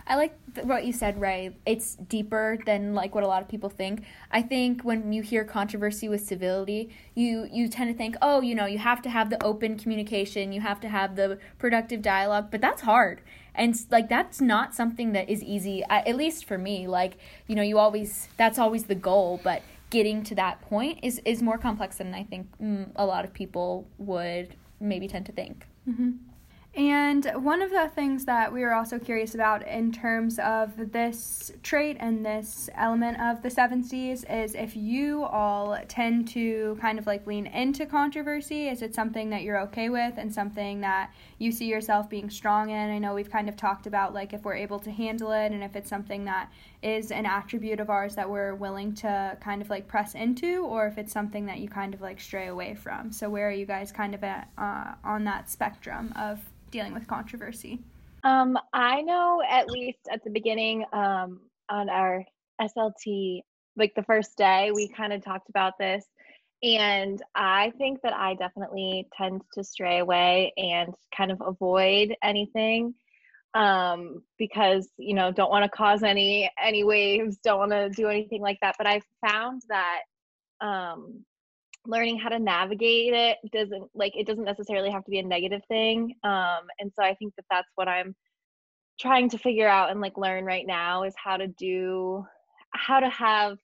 I 0.08 0.16
like 0.16 0.34
th- 0.56 0.66
what 0.66 0.84
you 0.84 0.94
said, 0.94 1.22
Ray. 1.22 1.56
It's 1.68 1.94
deeper 1.94 2.58
than 2.66 2.96
like 2.96 3.14
what 3.14 3.24
a 3.24 3.28
lot 3.28 3.44
of 3.44 3.48
people 3.48 3.70
think. 3.70 4.04
I 4.32 4.42
think 4.42 4.82
when 4.82 5.14
you 5.14 5.22
hear 5.22 5.44
controversy 5.44 6.10
with 6.10 6.22
civility, 6.22 6.90
you 7.14 7.48
you 7.52 7.68
tend 7.68 7.92
to 7.92 7.96
think, 7.96 8.16
oh, 8.20 8.42
you 8.42 8.56
know, 8.56 8.66
you 8.66 8.80
have 8.80 9.00
to 9.04 9.12
have 9.12 9.30
the 9.30 9.42
open 9.44 9.78
communication, 9.78 10.52
you 10.52 10.62
have 10.62 10.80
to 10.80 10.90
have 10.90 11.16
the 11.16 11.38
productive 11.60 12.02
dialogue, 12.02 12.48
but 12.50 12.60
that's 12.60 12.82
hard. 12.82 13.22
And 13.54 13.80
like 13.92 14.10
that's 14.10 14.42
not 14.42 14.74
something 14.74 15.12
that 15.12 15.30
is 15.30 15.44
easy, 15.44 15.84
at 15.88 16.16
least 16.16 16.46
for 16.46 16.58
me. 16.58 16.88
Like 16.88 17.20
you 17.46 17.54
know, 17.56 17.62
you 17.62 17.78
always 17.78 18.28
that's 18.38 18.58
always 18.58 18.86
the 18.86 18.96
goal, 18.96 19.40
but 19.44 19.62
getting 19.89 20.24
to 20.24 20.36
that 20.36 20.62
point 20.62 21.00
is 21.03 21.22
is 21.25 21.41
more 21.41 21.58
complex 21.58 21.98
than 21.98 22.13
I 22.13 22.24
think 22.24 22.48
mm, 22.60 22.91
a 22.96 23.06
lot 23.06 23.25
of 23.25 23.34
people 23.34 23.88
would 23.98 24.56
maybe 24.79 25.08
tend 25.08 25.25
to 25.27 25.32
think. 25.32 25.67
Mm-hmm. 25.88 26.12
And 26.77 27.25
one 27.43 27.63
of 27.63 27.72
the 27.72 27.89
things 27.96 28.25
that 28.25 28.53
we 28.53 28.62
were 28.62 28.75
also 28.75 29.00
curious 29.00 29.34
about 29.34 29.67
in 29.67 29.91
terms 29.91 30.38
of 30.38 30.91
this 30.91 31.51
trait 31.63 31.98
and 32.00 32.24
this 32.24 32.69
element 32.75 33.19
of 33.19 33.41
the 33.41 33.50
seven 33.50 33.84
C's 33.84 34.24
is 34.25 34.53
if 34.53 34.75
you 34.75 35.24
all 35.24 35.75
tend 35.88 36.27
to 36.29 36.77
kind 36.79 37.00
of 37.00 37.07
like 37.07 37.25
lean 37.25 37.48
into 37.48 37.88
controversy. 37.88 38.67
Is 38.67 38.84
it 38.84 38.93
something 38.93 39.31
that 39.31 39.41
you're 39.41 39.60
okay 39.62 39.89
with 39.89 40.19
and 40.19 40.31
something 40.31 40.81
that 40.81 41.12
you 41.39 41.51
see 41.51 41.65
yourself 41.65 42.12
being 42.12 42.29
strong 42.29 42.69
in? 42.69 42.91
I 42.91 43.00
know 43.00 43.15
we've 43.15 43.31
kind 43.31 43.50
of 43.50 43.57
talked 43.57 43.88
about 43.88 44.13
like 44.13 44.31
if 44.34 44.43
we're 44.43 44.53
able 44.53 44.77
to 44.81 44.91
handle 44.91 45.31
it 45.31 45.51
and 45.51 45.63
if 45.63 45.75
it's 45.75 45.89
something 45.89 46.25
that 46.25 46.51
is 46.84 47.10
an 47.10 47.25
attribute 47.25 47.79
of 47.79 47.89
ours 47.89 48.13
that 48.13 48.29
we're 48.29 48.53
willing 48.53 48.93
to 48.93 49.36
kind 49.41 49.63
of 49.63 49.72
like 49.72 49.88
press 49.88 50.13
into 50.13 50.63
or 50.63 50.86
if 50.86 51.00
it's 51.00 51.12
something 51.12 51.48
that 51.48 51.57
you 51.57 51.67
kind 51.67 51.96
of 51.96 52.01
like 52.01 52.19
stray 52.19 52.50
away 52.50 52.75
from. 52.75 53.12
So, 53.12 53.31
where 53.31 53.48
are 53.50 53.51
you 53.51 53.65
guys 53.65 53.91
kind 53.91 54.13
of 54.13 54.24
at 54.24 54.51
uh, 54.60 54.93
on 55.03 55.24
that 55.24 55.50
spectrum 55.50 56.13
of 56.15 56.39
dealing 56.72 56.94
with 56.94 57.08
controversy? 57.08 57.80
Um, 58.24 58.58
I 58.74 59.02
know 59.02 59.42
at 59.48 59.70
least 59.70 60.00
at 60.12 60.24
the 60.24 60.30
beginning 60.30 60.86
um, 60.92 61.42
on 61.70 61.90
our 61.90 62.26
SLT, 62.62 63.42
like 63.76 63.94
the 63.96 64.04
first 64.04 64.38
day, 64.38 64.72
we 64.74 64.88
kind 64.88 65.14
of 65.14 65.24
talked 65.24 65.50
about 65.50 65.74
this. 65.80 66.06
And 66.64 67.22
I 67.36 67.72
think 67.78 68.02
that 68.02 68.14
I 68.14 68.34
definitely 68.34 69.08
tend 69.16 69.44
to 69.54 69.64
stray 69.64 70.00
away 70.00 70.54
and 70.58 70.94
kind 71.16 71.32
of 71.32 71.42
avoid 71.46 72.16
anything 72.24 72.96
um, 73.54 74.24
because 74.38 74.88
you 74.98 75.14
know 75.14 75.32
don't 75.32 75.50
want 75.50 75.64
to 75.64 75.70
cause 75.70 76.04
any 76.04 76.50
any 76.62 76.84
waves, 76.84 77.38
don't 77.44 77.60
want 77.60 77.72
to 77.72 77.90
do 77.90 78.08
anything 78.08 78.42
like 78.42 78.60
that. 78.62 78.76
But 78.78 78.88
I 78.88 79.02
found 79.26 79.62
that 79.70 80.02
um, 80.62 81.24
learning 81.88 82.20
how 82.20 82.29
to 82.29 82.38
navigate 82.38 83.13
it 83.13 83.38
doesn't 83.51 83.89
like 83.96 84.13
it 84.15 84.27
doesn't 84.27 84.44
necessarily 84.44 84.91
have 84.91 85.03
to 85.03 85.12
be 85.12 85.20
a 85.20 85.24
negative 85.24 85.62
thing 85.67 86.13
um 86.24 86.62
and 86.79 86.91
so 86.96 87.03
i 87.03 87.15
think 87.15 87.34
that 87.36 87.46
that's 87.50 87.70
what 87.75 87.88
i'm 87.88 88.13
trying 89.00 89.29
to 89.29 89.38
figure 89.38 89.67
out 89.67 89.89
and 89.89 90.01
like 90.01 90.17
learn 90.17 90.44
right 90.44 90.67
now 90.67 91.03
is 91.03 91.13
how 91.24 91.38
to 91.38 91.48
do 91.48 92.25
how 92.72 93.00
to 93.00 93.10
have 93.10 93.58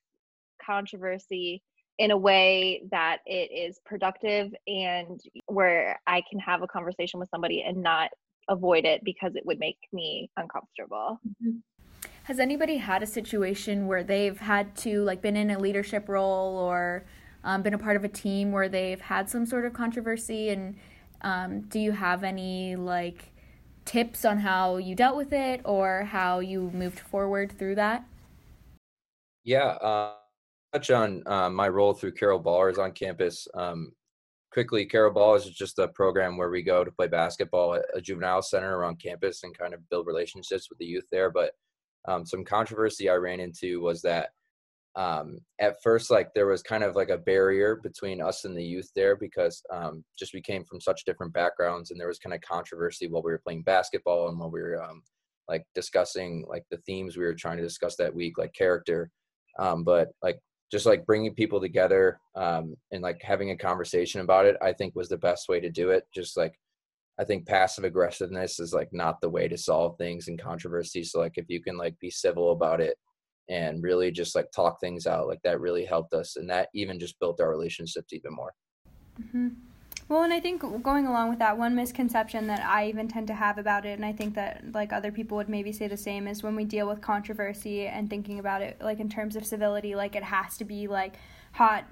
controversy 0.64 1.62
in 1.98 2.10
a 2.10 2.16
way 2.16 2.82
that 2.90 3.18
it 3.26 3.50
is 3.52 3.78
productive 3.84 4.52
and 4.66 5.20
where 5.46 6.00
i 6.06 6.22
can 6.30 6.38
have 6.38 6.62
a 6.62 6.66
conversation 6.66 7.20
with 7.20 7.28
somebody 7.28 7.62
and 7.62 7.76
not 7.82 8.10
avoid 8.48 8.84
it 8.84 9.02
because 9.04 9.34
it 9.36 9.44
would 9.44 9.58
make 9.58 9.78
me 9.92 10.30
uncomfortable 10.36 11.18
mm-hmm. 11.26 11.58
has 12.24 12.40
anybody 12.40 12.76
had 12.76 13.02
a 13.02 13.06
situation 13.06 13.86
where 13.86 14.02
they've 14.02 14.38
had 14.38 14.74
to 14.76 15.02
like 15.02 15.20
been 15.20 15.36
in 15.36 15.50
a 15.50 15.58
leadership 15.58 16.08
role 16.08 16.56
or 16.56 17.04
um, 17.44 17.62
been 17.62 17.74
a 17.74 17.78
part 17.78 17.96
of 17.96 18.04
a 18.04 18.08
team 18.08 18.50
where 18.50 18.68
they've 18.68 19.00
had 19.00 19.30
some 19.30 19.46
sort 19.46 19.64
of 19.64 19.72
controversy? 19.72 20.48
And 20.48 20.76
um, 21.20 21.60
do 21.62 21.78
you 21.78 21.92
have 21.92 22.24
any 22.24 22.74
like 22.74 23.32
tips 23.84 24.24
on 24.24 24.38
how 24.38 24.78
you 24.78 24.94
dealt 24.94 25.16
with 25.16 25.32
it 25.32 25.60
or 25.64 26.04
how 26.04 26.40
you 26.40 26.70
moved 26.72 26.98
forward 26.98 27.56
through 27.58 27.76
that? 27.76 28.04
Yeah 29.44 29.66
uh, 29.66 30.14
touch 30.72 30.90
on 30.90 31.22
uh, 31.26 31.50
my 31.50 31.68
role 31.68 31.94
through 31.94 32.12
carroll 32.12 32.42
ballers 32.42 32.78
on 32.78 32.92
campus. 32.92 33.46
Um, 33.54 33.92
quickly 34.54 34.86
Carroll 34.86 35.12
ballers 35.12 35.46
is 35.48 35.54
just 35.54 35.80
a 35.80 35.88
program 35.88 36.36
where 36.36 36.48
we 36.48 36.62
go 36.62 36.84
to 36.84 36.90
play 36.92 37.08
basketball 37.08 37.74
at 37.74 37.84
a 37.92 38.00
juvenile 38.00 38.40
center 38.40 38.78
around 38.78 39.00
campus 39.00 39.42
and 39.42 39.56
kind 39.58 39.74
of 39.74 39.88
build 39.90 40.06
relationships 40.06 40.70
with 40.70 40.78
the 40.78 40.84
youth 40.84 41.06
there. 41.10 41.28
But 41.28 41.52
um, 42.06 42.24
some 42.24 42.44
controversy 42.44 43.08
i 43.08 43.14
ran 43.14 43.40
into 43.40 43.80
was 43.80 44.00
that 44.02 44.30
um, 44.96 45.38
at 45.60 45.82
first 45.82 46.10
like 46.10 46.32
there 46.34 46.46
was 46.46 46.62
kind 46.62 46.84
of 46.84 46.94
like 46.94 47.08
a 47.08 47.18
barrier 47.18 47.76
between 47.82 48.20
us 48.20 48.44
and 48.44 48.56
the 48.56 48.62
youth 48.62 48.90
there 48.94 49.16
because 49.16 49.62
um, 49.72 50.04
just 50.16 50.34
we 50.34 50.40
came 50.40 50.64
from 50.64 50.80
such 50.80 51.04
different 51.04 51.32
backgrounds 51.32 51.90
and 51.90 52.00
there 52.00 52.08
was 52.08 52.18
kind 52.18 52.34
of 52.34 52.40
controversy 52.42 53.08
while 53.08 53.22
we 53.22 53.32
were 53.32 53.42
playing 53.44 53.62
basketball 53.62 54.28
and 54.28 54.38
while 54.38 54.50
we 54.50 54.60
were 54.60 54.80
um, 54.80 55.02
like 55.48 55.64
discussing 55.74 56.44
like 56.48 56.64
the 56.70 56.76
themes 56.78 57.16
we 57.16 57.24
were 57.24 57.34
trying 57.34 57.56
to 57.56 57.62
discuss 57.62 57.96
that 57.96 58.14
week 58.14 58.38
like 58.38 58.52
character. 58.54 59.10
Um, 59.58 59.82
but 59.82 60.08
like 60.22 60.38
just 60.70 60.86
like 60.86 61.06
bringing 61.06 61.34
people 61.34 61.60
together 61.60 62.20
um, 62.36 62.76
and 62.92 63.02
like 63.02 63.20
having 63.22 63.50
a 63.50 63.56
conversation 63.56 64.20
about 64.20 64.46
it 64.46 64.56
i 64.62 64.72
think 64.72 64.94
was 64.96 65.08
the 65.08 65.18
best 65.18 65.48
way 65.48 65.60
to 65.60 65.70
do 65.70 65.90
it. 65.90 66.04
Just 66.14 66.36
like 66.36 66.54
i 67.18 67.24
think 67.24 67.46
passive 67.46 67.84
aggressiveness 67.84 68.60
is 68.60 68.72
like 68.72 68.88
not 68.92 69.20
the 69.20 69.28
way 69.28 69.48
to 69.48 69.58
solve 69.58 69.98
things 69.98 70.28
and 70.28 70.40
controversy. 70.40 71.02
So 71.02 71.18
like 71.18 71.36
if 71.36 71.46
you 71.48 71.60
can 71.60 71.76
like 71.76 71.98
be 71.98 72.10
civil 72.10 72.52
about 72.52 72.80
it 72.80 72.96
and 73.48 73.82
really 73.82 74.10
just 74.10 74.34
like 74.34 74.50
talk 74.52 74.80
things 74.80 75.06
out 75.06 75.26
like 75.26 75.40
that 75.42 75.60
really 75.60 75.84
helped 75.84 76.14
us 76.14 76.36
and 76.36 76.48
that 76.48 76.68
even 76.74 76.98
just 76.98 77.18
built 77.20 77.40
our 77.40 77.50
relationships 77.50 78.12
even 78.12 78.32
more 78.32 78.54
mm-hmm. 79.20 79.48
well 80.08 80.22
and 80.22 80.32
i 80.32 80.40
think 80.40 80.62
going 80.82 81.06
along 81.06 81.28
with 81.28 81.38
that 81.38 81.56
one 81.56 81.74
misconception 81.74 82.46
that 82.46 82.64
i 82.66 82.86
even 82.86 83.06
tend 83.06 83.26
to 83.26 83.34
have 83.34 83.58
about 83.58 83.84
it 83.84 83.92
and 83.92 84.04
i 84.04 84.12
think 84.12 84.34
that 84.34 84.62
like 84.72 84.92
other 84.92 85.12
people 85.12 85.36
would 85.36 85.48
maybe 85.48 85.72
say 85.72 85.86
the 85.86 85.96
same 85.96 86.26
is 86.26 86.42
when 86.42 86.56
we 86.56 86.64
deal 86.64 86.88
with 86.88 87.00
controversy 87.00 87.86
and 87.86 88.08
thinking 88.08 88.38
about 88.38 88.62
it 88.62 88.76
like 88.80 89.00
in 89.00 89.08
terms 89.08 89.36
of 89.36 89.44
civility 89.44 89.94
like 89.94 90.16
it 90.16 90.22
has 90.22 90.56
to 90.56 90.64
be 90.64 90.86
like 90.88 91.16
hot 91.52 91.84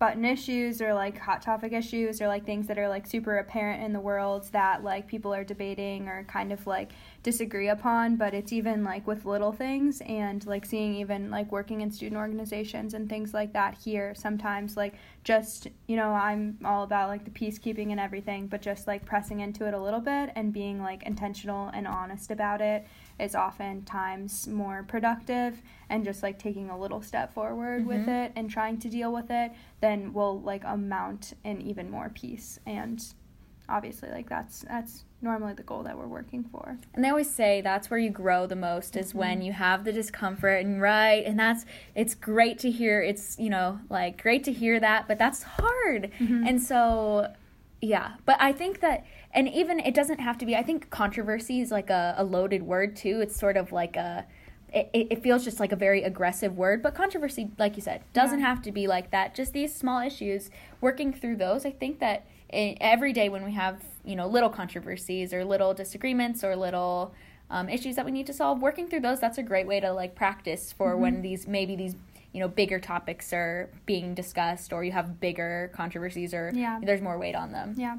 button 0.00 0.24
issues 0.24 0.80
or 0.80 0.94
like 0.94 1.18
hot 1.18 1.42
topic 1.42 1.74
issues 1.74 2.22
or 2.22 2.26
like 2.26 2.46
things 2.46 2.66
that 2.66 2.78
are 2.78 2.88
like 2.88 3.06
super 3.06 3.36
apparent 3.36 3.84
in 3.84 3.92
the 3.92 4.00
world 4.00 4.48
that 4.50 4.82
like 4.82 5.06
people 5.06 5.32
are 5.32 5.44
debating 5.44 6.08
or 6.08 6.24
kind 6.24 6.52
of 6.52 6.66
like 6.66 6.92
disagree 7.22 7.68
upon 7.68 8.16
but 8.16 8.32
it's 8.32 8.52
even 8.52 8.82
like 8.82 9.06
with 9.06 9.26
little 9.26 9.52
things 9.52 10.00
and 10.06 10.46
like 10.46 10.64
seeing 10.64 10.94
even 10.94 11.30
like 11.30 11.52
working 11.52 11.82
in 11.82 11.90
student 11.90 12.18
organizations 12.18 12.94
and 12.94 13.10
things 13.10 13.34
like 13.34 13.52
that 13.52 13.76
here 13.84 14.14
sometimes 14.14 14.74
like 14.74 14.94
just 15.22 15.68
you 15.86 15.96
know 15.96 16.12
i'm 16.12 16.56
all 16.64 16.82
about 16.82 17.08
like 17.08 17.24
the 17.24 17.30
peacekeeping 17.30 17.90
and 17.90 18.00
everything 18.00 18.46
but 18.46 18.62
just 18.62 18.86
like 18.86 19.04
pressing 19.04 19.40
into 19.40 19.66
it 19.66 19.74
a 19.74 19.78
little 19.78 20.00
bit 20.00 20.30
and 20.34 20.52
being 20.52 20.80
like 20.80 21.02
intentional 21.02 21.68
and 21.74 21.86
honest 21.86 22.30
about 22.30 22.62
it 22.62 22.86
is 23.18 23.34
oftentimes 23.34 24.48
more 24.48 24.82
productive 24.88 25.60
and 25.90 26.04
just 26.04 26.22
like 26.22 26.38
taking 26.38 26.70
a 26.70 26.78
little 26.78 27.02
step 27.02 27.34
forward 27.34 27.80
mm-hmm. 27.80 27.98
with 27.98 28.08
it 28.08 28.32
and 28.34 28.50
trying 28.50 28.78
to 28.78 28.88
deal 28.88 29.12
with 29.12 29.30
it 29.30 29.52
then 29.82 30.10
will 30.14 30.40
like 30.40 30.62
amount 30.64 31.34
in 31.44 31.60
even 31.60 31.90
more 31.90 32.08
peace 32.08 32.58
and 32.64 33.12
obviously 33.70 34.10
like 34.10 34.28
that's 34.28 34.60
that's 34.68 35.04
normally 35.22 35.52
the 35.54 35.62
goal 35.62 35.82
that 35.82 35.96
we're 35.96 36.06
working 36.06 36.44
for. 36.44 36.78
And 36.94 37.04
they 37.04 37.08
always 37.08 37.30
say 37.30 37.60
that's 37.60 37.90
where 37.90 37.98
you 37.98 38.10
grow 38.10 38.46
the 38.46 38.56
most 38.56 38.96
is 38.96 39.10
mm-hmm. 39.10 39.18
when 39.18 39.42
you 39.42 39.52
have 39.52 39.84
the 39.84 39.92
discomfort 39.92 40.64
and 40.64 40.80
right 40.80 41.24
and 41.24 41.38
that's 41.38 41.64
it's 41.94 42.14
great 42.14 42.58
to 42.60 42.70
hear 42.70 43.02
it's 43.02 43.38
you 43.38 43.50
know 43.50 43.80
like 43.88 44.22
great 44.22 44.44
to 44.44 44.52
hear 44.52 44.80
that 44.80 45.08
but 45.08 45.18
that's 45.18 45.42
hard. 45.42 46.10
Mm-hmm. 46.18 46.46
And 46.46 46.62
so 46.62 47.32
yeah, 47.80 48.12
but 48.26 48.36
I 48.40 48.52
think 48.52 48.80
that 48.80 49.06
and 49.32 49.48
even 49.48 49.80
it 49.80 49.94
doesn't 49.94 50.18
have 50.18 50.36
to 50.38 50.46
be 50.46 50.56
I 50.56 50.62
think 50.62 50.90
controversy 50.90 51.60
is 51.60 51.70
like 51.70 51.90
a, 51.90 52.14
a 52.18 52.24
loaded 52.24 52.62
word 52.62 52.96
too. 52.96 53.20
It's 53.20 53.38
sort 53.38 53.56
of 53.56 53.72
like 53.72 53.96
a 53.96 54.26
it, 54.72 54.90
it 54.92 55.22
feels 55.22 55.44
just 55.44 55.60
like 55.60 55.72
a 55.72 55.76
very 55.76 56.02
aggressive 56.02 56.56
word, 56.56 56.82
but 56.82 56.94
controversy, 56.94 57.50
like 57.58 57.76
you 57.76 57.82
said, 57.82 58.02
doesn't 58.12 58.40
yeah. 58.40 58.46
have 58.46 58.62
to 58.62 58.72
be 58.72 58.86
like 58.86 59.10
that. 59.10 59.34
Just 59.34 59.52
these 59.52 59.74
small 59.74 60.00
issues, 60.00 60.50
working 60.80 61.12
through 61.12 61.36
those, 61.36 61.66
I 61.66 61.70
think 61.70 61.98
that 62.00 62.26
every 62.52 63.12
day 63.12 63.28
when 63.28 63.44
we 63.44 63.52
have 63.52 63.82
you 64.04 64.16
know 64.16 64.26
little 64.26 64.50
controversies 64.50 65.32
or 65.32 65.44
little 65.44 65.74
disagreements 65.74 66.42
or 66.42 66.56
little 66.56 67.14
um, 67.50 67.68
issues 67.68 67.96
that 67.96 68.04
we 68.04 68.10
need 68.10 68.26
to 68.26 68.32
solve 68.32 68.60
working 68.60 68.88
through 68.88 69.00
those 69.00 69.20
that's 69.20 69.38
a 69.38 69.42
great 69.42 69.66
way 69.66 69.80
to 69.80 69.92
like 69.92 70.14
practice 70.14 70.72
for 70.72 70.92
mm-hmm. 70.92 71.02
when 71.02 71.22
these 71.22 71.46
maybe 71.46 71.76
these 71.76 71.94
you 72.32 72.40
know 72.40 72.48
bigger 72.48 72.78
topics 72.78 73.32
are 73.32 73.68
being 73.86 74.14
discussed 74.14 74.72
or 74.72 74.84
you 74.84 74.92
have 74.92 75.20
bigger 75.20 75.70
controversies 75.74 76.32
or 76.32 76.50
yeah. 76.54 76.80
there's 76.82 77.00
more 77.00 77.18
weight 77.18 77.34
on 77.34 77.52
them 77.52 77.74
yeah 77.76 77.96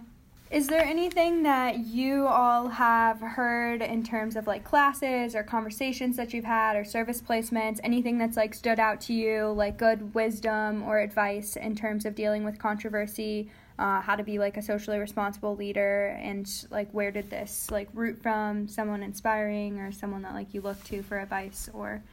is 0.51 0.67
there 0.67 0.83
anything 0.83 1.43
that 1.43 1.85
you 1.85 2.27
all 2.27 2.67
have 2.67 3.21
heard 3.21 3.81
in 3.81 4.03
terms 4.03 4.35
of 4.35 4.47
like 4.47 4.65
classes 4.65 5.33
or 5.33 5.43
conversations 5.43 6.17
that 6.17 6.33
you've 6.33 6.43
had 6.43 6.75
or 6.75 6.83
service 6.83 7.21
placements? 7.21 7.79
Anything 7.85 8.17
that's 8.17 8.35
like 8.35 8.53
stood 8.53 8.77
out 8.77 8.99
to 9.01 9.13
you 9.13 9.47
like 9.47 9.77
good 9.77 10.13
wisdom 10.13 10.83
or 10.83 10.99
advice 10.99 11.55
in 11.55 11.73
terms 11.73 12.05
of 12.05 12.15
dealing 12.15 12.43
with 12.43 12.59
controversy 12.59 13.49
uh, 13.79 14.01
how 14.01 14.15
to 14.15 14.23
be 14.23 14.37
like 14.37 14.57
a 14.57 14.61
socially 14.61 14.97
responsible 14.99 15.55
leader? 15.55 16.19
And 16.21 16.45
like 16.69 16.91
where 16.91 17.11
did 17.11 17.29
this 17.29 17.71
like 17.71 17.87
root 17.93 18.21
from? 18.21 18.67
Someone 18.67 19.03
inspiring 19.03 19.79
or 19.79 19.93
someone 19.93 20.21
that 20.23 20.33
like 20.33 20.53
you 20.53 20.59
look 20.59 20.83
to 20.85 21.01
for 21.01 21.17
advice? 21.17 21.69
Or 21.73 22.03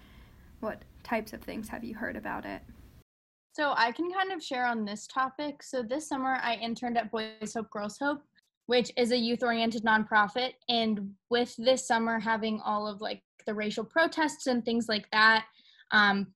what 0.60 0.80
types 1.02 1.32
of 1.32 1.40
things 1.40 1.68
have 1.70 1.82
you 1.82 1.96
heard 1.96 2.14
about 2.14 2.44
it 2.44 2.62
so 3.58 3.74
i 3.76 3.90
can 3.90 4.10
kind 4.12 4.32
of 4.32 4.42
share 4.42 4.66
on 4.66 4.84
this 4.84 5.06
topic 5.06 5.62
so 5.62 5.82
this 5.82 6.08
summer 6.08 6.38
i 6.42 6.54
interned 6.56 6.96
at 6.96 7.10
boys 7.10 7.54
hope 7.54 7.70
girls 7.70 7.98
hope 8.00 8.22
which 8.66 8.92
is 8.96 9.12
a 9.12 9.16
youth 9.16 9.42
oriented 9.42 9.82
nonprofit 9.84 10.52
and 10.68 11.10
with 11.30 11.54
this 11.58 11.86
summer 11.86 12.20
having 12.20 12.60
all 12.64 12.86
of 12.86 13.00
like 13.00 13.22
the 13.46 13.54
racial 13.54 13.84
protests 13.84 14.46
and 14.46 14.64
things 14.64 14.86
like 14.88 15.06
that 15.10 15.44
um, 15.90 16.26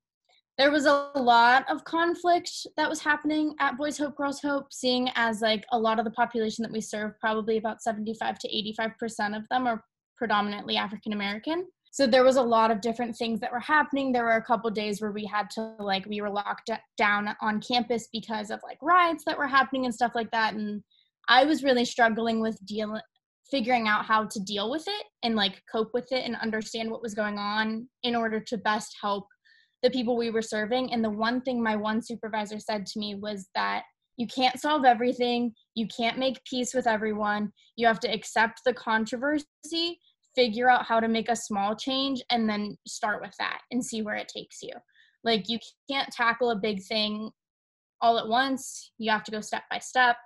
there 0.58 0.70
was 0.70 0.86
a 0.86 1.10
lot 1.16 1.64
of 1.70 1.84
conflict 1.84 2.66
that 2.76 2.88
was 2.88 3.00
happening 3.00 3.54
at 3.58 3.78
Boys 3.78 3.96
Hope 3.96 4.16
Girls 4.16 4.40
Hope, 4.40 4.70
seeing 4.70 5.08
as 5.14 5.40
like 5.40 5.64
a 5.72 5.78
lot 5.78 5.98
of 5.98 6.04
the 6.04 6.10
population 6.10 6.62
that 6.62 6.70
we 6.70 6.80
serve, 6.80 7.18
probably 7.20 7.56
about 7.56 7.82
75 7.82 8.38
to 8.38 8.48
85% 8.78 9.36
of 9.36 9.42
them 9.50 9.66
are 9.66 9.82
predominantly 10.16 10.76
African 10.76 11.14
American. 11.14 11.66
So 11.92 12.06
there 12.06 12.24
was 12.24 12.36
a 12.36 12.42
lot 12.42 12.70
of 12.70 12.80
different 12.80 13.14
things 13.14 13.38
that 13.40 13.52
were 13.52 13.60
happening. 13.60 14.12
There 14.12 14.24
were 14.24 14.36
a 14.36 14.42
couple 14.42 14.70
days 14.70 15.02
where 15.02 15.12
we 15.12 15.26
had 15.26 15.50
to 15.50 15.74
like 15.78 16.06
we 16.06 16.22
were 16.22 16.30
locked 16.30 16.70
down 16.96 17.28
on 17.42 17.60
campus 17.60 18.08
because 18.10 18.50
of 18.50 18.60
like 18.64 18.78
riots 18.80 19.24
that 19.26 19.36
were 19.36 19.46
happening 19.46 19.84
and 19.84 19.94
stuff 19.94 20.12
like 20.14 20.30
that. 20.30 20.54
And 20.54 20.82
I 21.28 21.44
was 21.44 21.62
really 21.62 21.84
struggling 21.84 22.40
with 22.40 22.58
dealing 22.64 23.02
figuring 23.50 23.86
out 23.86 24.06
how 24.06 24.24
to 24.24 24.40
deal 24.40 24.70
with 24.70 24.84
it 24.86 25.06
and 25.22 25.36
like 25.36 25.60
cope 25.70 25.90
with 25.92 26.10
it 26.10 26.24
and 26.24 26.34
understand 26.36 26.90
what 26.90 27.02
was 27.02 27.12
going 27.12 27.36
on 27.36 27.86
in 28.02 28.16
order 28.16 28.40
to 28.40 28.56
best 28.56 28.96
help 29.02 29.26
the 29.82 29.90
people 29.90 30.16
we 30.16 30.30
were 30.30 30.40
serving. 30.40 30.90
And 30.94 31.04
the 31.04 31.10
one 31.10 31.42
thing 31.42 31.62
my 31.62 31.76
one 31.76 32.00
supervisor 32.00 32.58
said 32.58 32.86
to 32.86 32.98
me 32.98 33.16
was 33.16 33.50
that 33.54 33.82
you 34.16 34.26
can't 34.26 34.58
solve 34.58 34.86
everything, 34.86 35.52
you 35.74 35.86
can't 35.94 36.18
make 36.18 36.42
peace 36.48 36.72
with 36.72 36.86
everyone. 36.86 37.52
You 37.76 37.86
have 37.86 38.00
to 38.00 38.12
accept 38.12 38.60
the 38.64 38.72
controversy, 38.72 39.98
figure 40.34 40.70
out 40.70 40.86
how 40.86 41.00
to 41.00 41.08
make 41.08 41.28
a 41.28 41.36
small 41.36 41.74
change, 41.76 42.22
and 42.30 42.48
then 42.48 42.76
start 42.86 43.20
with 43.20 43.34
that 43.38 43.60
and 43.70 43.84
see 43.84 44.02
where 44.02 44.16
it 44.16 44.28
takes 44.28 44.62
you. 44.62 44.72
Like, 45.24 45.48
you 45.48 45.58
can't 45.90 46.10
tackle 46.12 46.50
a 46.50 46.56
big 46.56 46.82
thing 46.82 47.30
all 48.02 48.18
at 48.18 48.28
once, 48.28 48.90
you 48.98 49.10
have 49.10 49.24
to 49.24 49.30
go 49.30 49.40
step 49.40 49.62
by 49.70 49.78
step. 49.78 50.16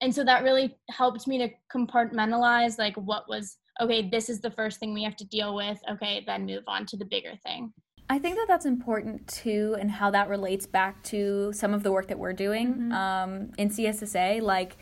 And 0.00 0.14
so 0.14 0.24
that 0.24 0.42
really 0.42 0.76
helped 0.90 1.26
me 1.26 1.38
to 1.38 1.48
compartmentalize 1.74 2.78
like 2.78 2.96
what 2.96 3.28
was 3.28 3.58
okay, 3.80 4.08
this 4.08 4.30
is 4.30 4.40
the 4.40 4.50
first 4.50 4.80
thing 4.80 4.94
we 4.94 5.04
have 5.04 5.16
to 5.16 5.26
deal 5.26 5.54
with. 5.54 5.78
Okay, 5.90 6.24
then 6.26 6.46
move 6.46 6.64
on 6.66 6.86
to 6.86 6.96
the 6.96 7.04
bigger 7.04 7.34
thing. 7.44 7.72
I 8.08 8.18
think 8.18 8.36
that 8.36 8.46
that's 8.48 8.66
important 8.66 9.26
too, 9.26 9.76
and 9.78 9.90
how 9.90 10.10
that 10.12 10.28
relates 10.28 10.64
back 10.64 11.02
to 11.04 11.52
some 11.52 11.74
of 11.74 11.82
the 11.82 11.92
work 11.92 12.08
that 12.08 12.18
we're 12.18 12.32
doing 12.32 12.74
mm-hmm. 12.74 12.92
um, 12.92 13.50
in 13.58 13.68
CSSA. 13.68 14.40
Like, 14.40 14.76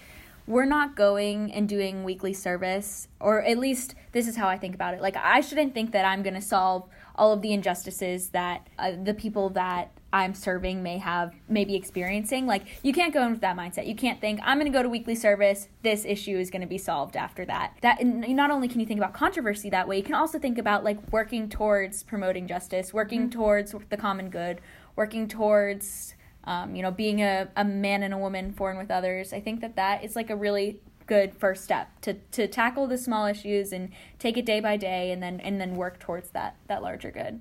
we're 0.46 0.64
not 0.64 0.94
going 0.94 1.52
and 1.52 1.68
doing 1.68 2.04
weekly 2.04 2.32
service, 2.32 3.08
or 3.20 3.42
at 3.42 3.58
least 3.58 3.94
this 4.12 4.28
is 4.28 4.36
how 4.36 4.48
I 4.48 4.58
think 4.58 4.74
about 4.74 4.94
it. 4.94 5.00
Like, 5.00 5.16
I 5.16 5.40
shouldn't 5.40 5.74
think 5.74 5.92
that 5.92 6.04
I'm 6.04 6.22
going 6.22 6.34
to 6.34 6.42
solve 6.42 6.88
all 7.16 7.32
of 7.32 7.42
the 7.42 7.52
injustices 7.52 8.30
that 8.30 8.68
uh, 8.78 8.92
the 9.02 9.14
people 9.14 9.50
that 9.50 9.90
I'm 10.14 10.32
serving 10.32 10.80
may 10.82 10.98
have 10.98 11.34
maybe 11.48 11.74
experiencing. 11.74 12.46
Like 12.46 12.66
you 12.84 12.92
can't 12.92 13.12
go 13.12 13.24
in 13.24 13.32
with 13.32 13.40
that 13.40 13.56
mindset. 13.56 13.88
You 13.88 13.96
can't 13.96 14.20
think 14.20 14.38
I'm 14.44 14.58
going 14.58 14.70
to 14.70 14.76
go 14.76 14.80
to 14.80 14.88
weekly 14.88 15.16
service. 15.16 15.68
This 15.82 16.04
issue 16.04 16.38
is 16.38 16.50
going 16.50 16.62
to 16.62 16.68
be 16.68 16.78
solved 16.78 17.16
after 17.16 17.44
that. 17.46 17.76
That 17.80 18.04
not 18.04 18.52
only 18.52 18.68
can 18.68 18.78
you 18.78 18.86
think 18.86 19.00
about 19.00 19.12
controversy 19.12 19.70
that 19.70 19.88
way, 19.88 19.96
you 19.96 20.04
can 20.04 20.14
also 20.14 20.38
think 20.38 20.56
about 20.56 20.84
like 20.84 21.12
working 21.12 21.48
towards 21.48 22.04
promoting 22.04 22.46
justice, 22.46 22.94
working 22.94 23.22
mm-hmm. 23.22 23.40
towards 23.40 23.74
the 23.90 23.96
common 23.96 24.30
good, 24.30 24.60
working 24.94 25.26
towards 25.26 26.14
um, 26.44 26.74
you 26.74 26.82
know 26.82 26.90
being 26.90 27.22
a, 27.22 27.48
a 27.56 27.64
man 27.64 28.02
and 28.02 28.14
a 28.14 28.18
woman 28.18 28.52
for 28.52 28.70
and 28.70 28.78
with 28.78 28.90
others. 28.90 29.32
I 29.32 29.40
think 29.40 29.60
that 29.60 29.76
that 29.76 30.04
is 30.04 30.16
like 30.16 30.30
a 30.30 30.36
really 30.36 30.80
good 31.06 31.34
first 31.36 31.64
step 31.64 32.00
to 32.02 32.14
to 32.32 32.46
tackle 32.46 32.86
the 32.86 32.98
small 32.98 33.26
issues 33.26 33.72
and 33.72 33.90
take 34.18 34.36
it 34.36 34.46
day 34.46 34.60
by 34.60 34.76
day 34.76 35.10
and 35.10 35.22
then 35.22 35.40
and 35.40 35.60
then 35.60 35.74
work 35.74 35.98
towards 35.98 36.30
that 36.30 36.56
that 36.68 36.82
larger 36.82 37.10
good. 37.10 37.40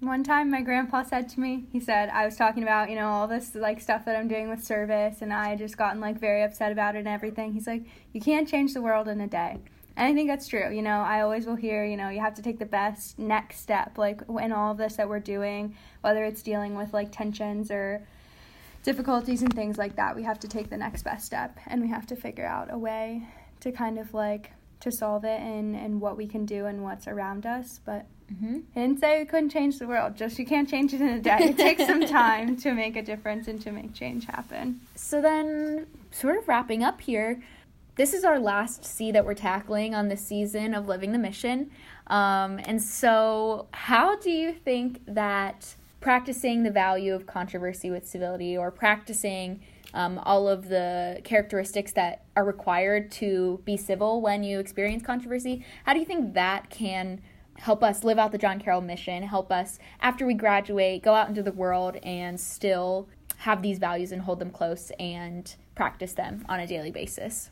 One 0.00 0.24
time 0.24 0.50
my 0.50 0.62
grandpa 0.62 1.02
said 1.02 1.28
to 1.30 1.40
me, 1.40 1.66
he 1.70 1.78
said, 1.78 2.08
I 2.08 2.24
was 2.24 2.34
talking 2.34 2.62
about, 2.62 2.88
you 2.88 2.96
know, 2.96 3.08
all 3.08 3.28
this 3.28 3.54
like 3.54 3.82
stuff 3.82 4.06
that 4.06 4.16
I'm 4.16 4.28
doing 4.28 4.48
with 4.48 4.64
service 4.64 5.20
and 5.20 5.30
I 5.30 5.50
had 5.50 5.58
just 5.58 5.76
gotten 5.76 6.00
like 6.00 6.18
very 6.18 6.42
upset 6.42 6.72
about 6.72 6.94
it 6.96 7.00
and 7.00 7.08
everything. 7.08 7.52
He's 7.52 7.66
like, 7.66 7.84
you 8.14 8.20
can't 8.20 8.48
change 8.48 8.72
the 8.72 8.80
world 8.80 9.08
in 9.08 9.20
a 9.20 9.26
day. 9.26 9.58
And 10.00 10.08
I 10.08 10.14
think 10.14 10.30
that's 10.30 10.48
true. 10.48 10.72
You 10.72 10.80
know, 10.80 11.02
I 11.02 11.20
always 11.20 11.44
will 11.44 11.56
hear, 11.56 11.84
you 11.84 11.98
know, 11.98 12.08
you 12.08 12.20
have 12.20 12.32
to 12.36 12.42
take 12.42 12.58
the 12.58 12.64
best 12.64 13.18
next 13.18 13.60
step, 13.60 13.98
like 13.98 14.22
in 14.40 14.50
all 14.50 14.72
of 14.72 14.78
this 14.78 14.96
that 14.96 15.06
we're 15.06 15.20
doing, 15.20 15.76
whether 16.00 16.24
it's 16.24 16.40
dealing 16.40 16.74
with 16.74 16.94
like 16.94 17.12
tensions 17.12 17.70
or 17.70 18.00
difficulties 18.82 19.42
and 19.42 19.54
things 19.54 19.76
like 19.76 19.96
that. 19.96 20.16
We 20.16 20.22
have 20.22 20.40
to 20.40 20.48
take 20.48 20.70
the 20.70 20.78
next 20.78 21.02
best 21.02 21.26
step 21.26 21.58
and 21.66 21.82
we 21.82 21.88
have 21.88 22.06
to 22.06 22.16
figure 22.16 22.46
out 22.46 22.72
a 22.72 22.78
way 22.78 23.24
to 23.60 23.72
kind 23.72 23.98
of 23.98 24.14
like 24.14 24.52
to 24.80 24.90
solve 24.90 25.26
it 25.26 25.38
and, 25.42 25.76
and 25.76 26.00
what 26.00 26.16
we 26.16 26.26
can 26.26 26.46
do 26.46 26.64
and 26.64 26.82
what's 26.82 27.06
around 27.06 27.44
us. 27.44 27.78
But 27.84 28.06
Mm-hmm. 28.32 28.58
I 28.76 28.80
didn't 28.80 29.00
say 29.00 29.18
we 29.18 29.24
couldn't 29.24 29.50
change 29.50 29.80
the 29.80 29.88
world, 29.88 30.16
just 30.16 30.38
you 30.38 30.46
can't 30.46 30.68
change 30.68 30.94
it 30.94 31.00
in 31.00 31.08
a 31.08 31.20
day. 31.20 31.38
It 31.40 31.56
takes 31.56 31.84
some 31.84 32.06
time 32.06 32.56
to 32.58 32.72
make 32.72 32.94
a 32.94 33.02
difference 33.02 33.48
and 33.48 33.60
to 33.62 33.72
make 33.72 33.92
change 33.92 34.24
happen. 34.26 34.80
So, 34.94 35.20
then, 35.20 35.88
sort 36.12 36.38
of 36.38 36.46
wrapping 36.46 36.84
up 36.84 37.00
here, 37.00 37.42
this 38.00 38.14
is 38.14 38.24
our 38.24 38.40
last 38.40 38.82
C 38.82 39.12
that 39.12 39.26
we're 39.26 39.34
tackling 39.34 39.94
on 39.94 40.08
this 40.08 40.26
season 40.26 40.72
of 40.72 40.88
Living 40.88 41.12
the 41.12 41.18
Mission. 41.18 41.70
Um, 42.06 42.58
and 42.64 42.82
so, 42.82 43.68
how 43.72 44.16
do 44.16 44.30
you 44.30 44.54
think 44.54 45.02
that 45.04 45.74
practicing 46.00 46.62
the 46.62 46.70
value 46.70 47.14
of 47.14 47.26
controversy 47.26 47.90
with 47.90 48.08
civility 48.08 48.56
or 48.56 48.70
practicing 48.70 49.60
um, 49.92 50.18
all 50.20 50.48
of 50.48 50.70
the 50.70 51.20
characteristics 51.24 51.92
that 51.92 52.24
are 52.36 52.44
required 52.46 53.10
to 53.10 53.60
be 53.66 53.76
civil 53.76 54.22
when 54.22 54.42
you 54.44 54.60
experience 54.60 55.02
controversy, 55.02 55.62
how 55.84 55.92
do 55.92 55.98
you 55.98 56.06
think 56.06 56.32
that 56.32 56.70
can 56.70 57.20
help 57.58 57.82
us 57.82 58.02
live 58.02 58.18
out 58.18 58.32
the 58.32 58.38
John 58.38 58.58
Carroll 58.58 58.80
mission, 58.80 59.24
help 59.24 59.52
us 59.52 59.78
after 60.00 60.24
we 60.24 60.32
graduate 60.32 61.02
go 61.02 61.12
out 61.12 61.28
into 61.28 61.42
the 61.42 61.52
world 61.52 61.96
and 61.96 62.40
still 62.40 63.10
have 63.36 63.60
these 63.60 63.78
values 63.78 64.10
and 64.10 64.22
hold 64.22 64.38
them 64.38 64.50
close 64.50 64.90
and 64.98 65.54
practice 65.74 66.14
them 66.14 66.46
on 66.48 66.60
a 66.60 66.66
daily 66.66 66.90
basis. 66.90 67.50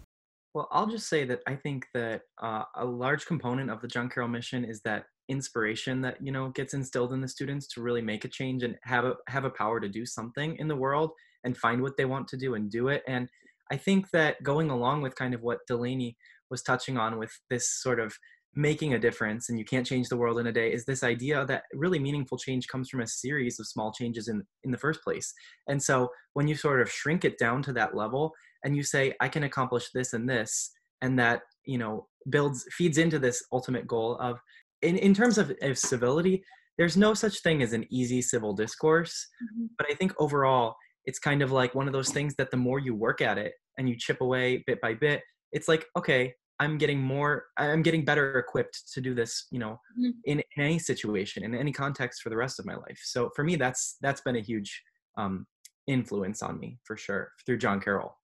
Well, 0.54 0.68
I'll 0.72 0.86
just 0.86 1.08
say 1.08 1.24
that 1.24 1.40
I 1.46 1.54
think 1.54 1.86
that 1.94 2.22
uh, 2.42 2.64
a 2.74 2.84
large 2.84 3.26
component 3.26 3.70
of 3.70 3.80
the 3.80 3.88
John 3.88 4.08
Carroll 4.08 4.28
mission 4.28 4.64
is 4.64 4.80
that 4.82 5.04
inspiration 5.28 6.00
that 6.00 6.16
you 6.22 6.32
know 6.32 6.48
gets 6.48 6.72
instilled 6.72 7.12
in 7.12 7.20
the 7.20 7.28
students 7.28 7.66
to 7.66 7.82
really 7.82 8.00
make 8.00 8.24
a 8.24 8.28
change 8.28 8.62
and 8.62 8.76
have 8.84 9.04
a 9.04 9.14
have 9.28 9.44
a 9.44 9.50
power 9.50 9.78
to 9.78 9.88
do 9.88 10.06
something 10.06 10.56
in 10.56 10.68
the 10.68 10.76
world 10.76 11.10
and 11.44 11.56
find 11.56 11.82
what 11.82 11.96
they 11.96 12.06
want 12.06 12.26
to 12.28 12.36
do 12.36 12.54
and 12.54 12.70
do 12.70 12.88
it. 12.88 13.02
And 13.06 13.28
I 13.70 13.76
think 13.76 14.10
that 14.10 14.42
going 14.42 14.70
along 14.70 15.02
with 15.02 15.14
kind 15.14 15.34
of 15.34 15.42
what 15.42 15.66
Delaney 15.66 16.16
was 16.50 16.62
touching 16.62 16.96
on 16.96 17.18
with 17.18 17.30
this 17.50 17.70
sort 17.82 18.00
of 18.00 18.14
making 18.54 18.94
a 18.94 18.98
difference 18.98 19.48
and 19.48 19.58
you 19.58 19.64
can't 19.64 19.86
change 19.86 20.08
the 20.08 20.16
world 20.16 20.38
in 20.38 20.46
a 20.46 20.52
day 20.52 20.72
is 20.72 20.84
this 20.84 21.04
idea 21.04 21.44
that 21.46 21.64
really 21.74 21.98
meaningful 21.98 22.38
change 22.38 22.66
comes 22.66 22.88
from 22.88 23.00
a 23.00 23.06
series 23.06 23.60
of 23.60 23.66
small 23.68 23.92
changes 23.92 24.26
in 24.26 24.42
in 24.64 24.70
the 24.70 24.78
first 24.78 25.02
place 25.04 25.32
and 25.68 25.80
so 25.80 26.08
when 26.32 26.48
you 26.48 26.56
sort 26.56 26.80
of 26.80 26.90
shrink 26.90 27.24
it 27.24 27.38
down 27.38 27.62
to 27.62 27.72
that 27.72 27.94
level 27.94 28.32
and 28.64 28.76
you 28.76 28.82
say 28.82 29.14
i 29.20 29.28
can 29.28 29.44
accomplish 29.44 29.90
this 29.92 30.12
and 30.12 30.28
this 30.28 30.70
and 31.02 31.18
that 31.18 31.42
you 31.64 31.78
know 31.78 32.06
builds 32.30 32.66
feeds 32.70 32.98
into 32.98 33.18
this 33.18 33.42
ultimate 33.52 33.86
goal 33.86 34.16
of 34.16 34.38
in, 34.82 34.96
in 34.96 35.14
terms 35.14 35.38
of, 35.38 35.52
of 35.62 35.78
civility 35.78 36.42
there's 36.76 36.96
no 36.96 37.14
such 37.14 37.40
thing 37.40 37.62
as 37.62 37.72
an 37.72 37.84
easy 37.90 38.22
civil 38.22 38.52
discourse 38.52 39.26
mm-hmm. 39.42 39.66
but 39.76 39.86
i 39.90 39.94
think 39.94 40.12
overall 40.18 40.74
it's 41.04 41.18
kind 41.18 41.42
of 41.42 41.52
like 41.52 41.74
one 41.74 41.86
of 41.86 41.92
those 41.92 42.10
things 42.10 42.34
that 42.36 42.50
the 42.50 42.56
more 42.56 42.78
you 42.78 42.94
work 42.94 43.20
at 43.20 43.38
it 43.38 43.54
and 43.78 43.88
you 43.88 43.96
chip 43.96 44.20
away 44.20 44.62
bit 44.66 44.80
by 44.80 44.94
bit 44.94 45.22
it's 45.52 45.68
like 45.68 45.86
okay 45.96 46.32
I'm 46.60 46.78
getting 46.78 47.00
more, 47.00 47.44
I'm 47.56 47.82
getting 47.82 48.04
better 48.04 48.38
equipped 48.38 48.92
to 48.92 49.00
do 49.00 49.14
this, 49.14 49.46
you 49.50 49.58
know, 49.58 49.78
mm-hmm. 49.98 50.10
in, 50.24 50.40
in, 50.56 50.62
any 50.62 50.78
situation, 50.78 51.44
in 51.44 51.54
any 51.54 51.72
context 51.72 52.20
for 52.20 52.30
the 52.30 52.36
rest 52.36 52.58
of 52.58 52.66
my 52.66 52.74
life. 52.74 52.98
So 53.04 53.30
for 53.36 53.44
me, 53.44 53.56
that's 53.56 53.96
that's 54.00 54.20
been 54.22 54.36
a 54.36 54.40
huge 54.40 54.82
um, 55.16 55.46
influence 55.86 56.42
on 56.42 56.58
me 56.58 56.78
for 56.84 56.96
sure 56.96 57.30
through 57.46 57.58
John 57.58 57.80
Carroll. 57.80 58.16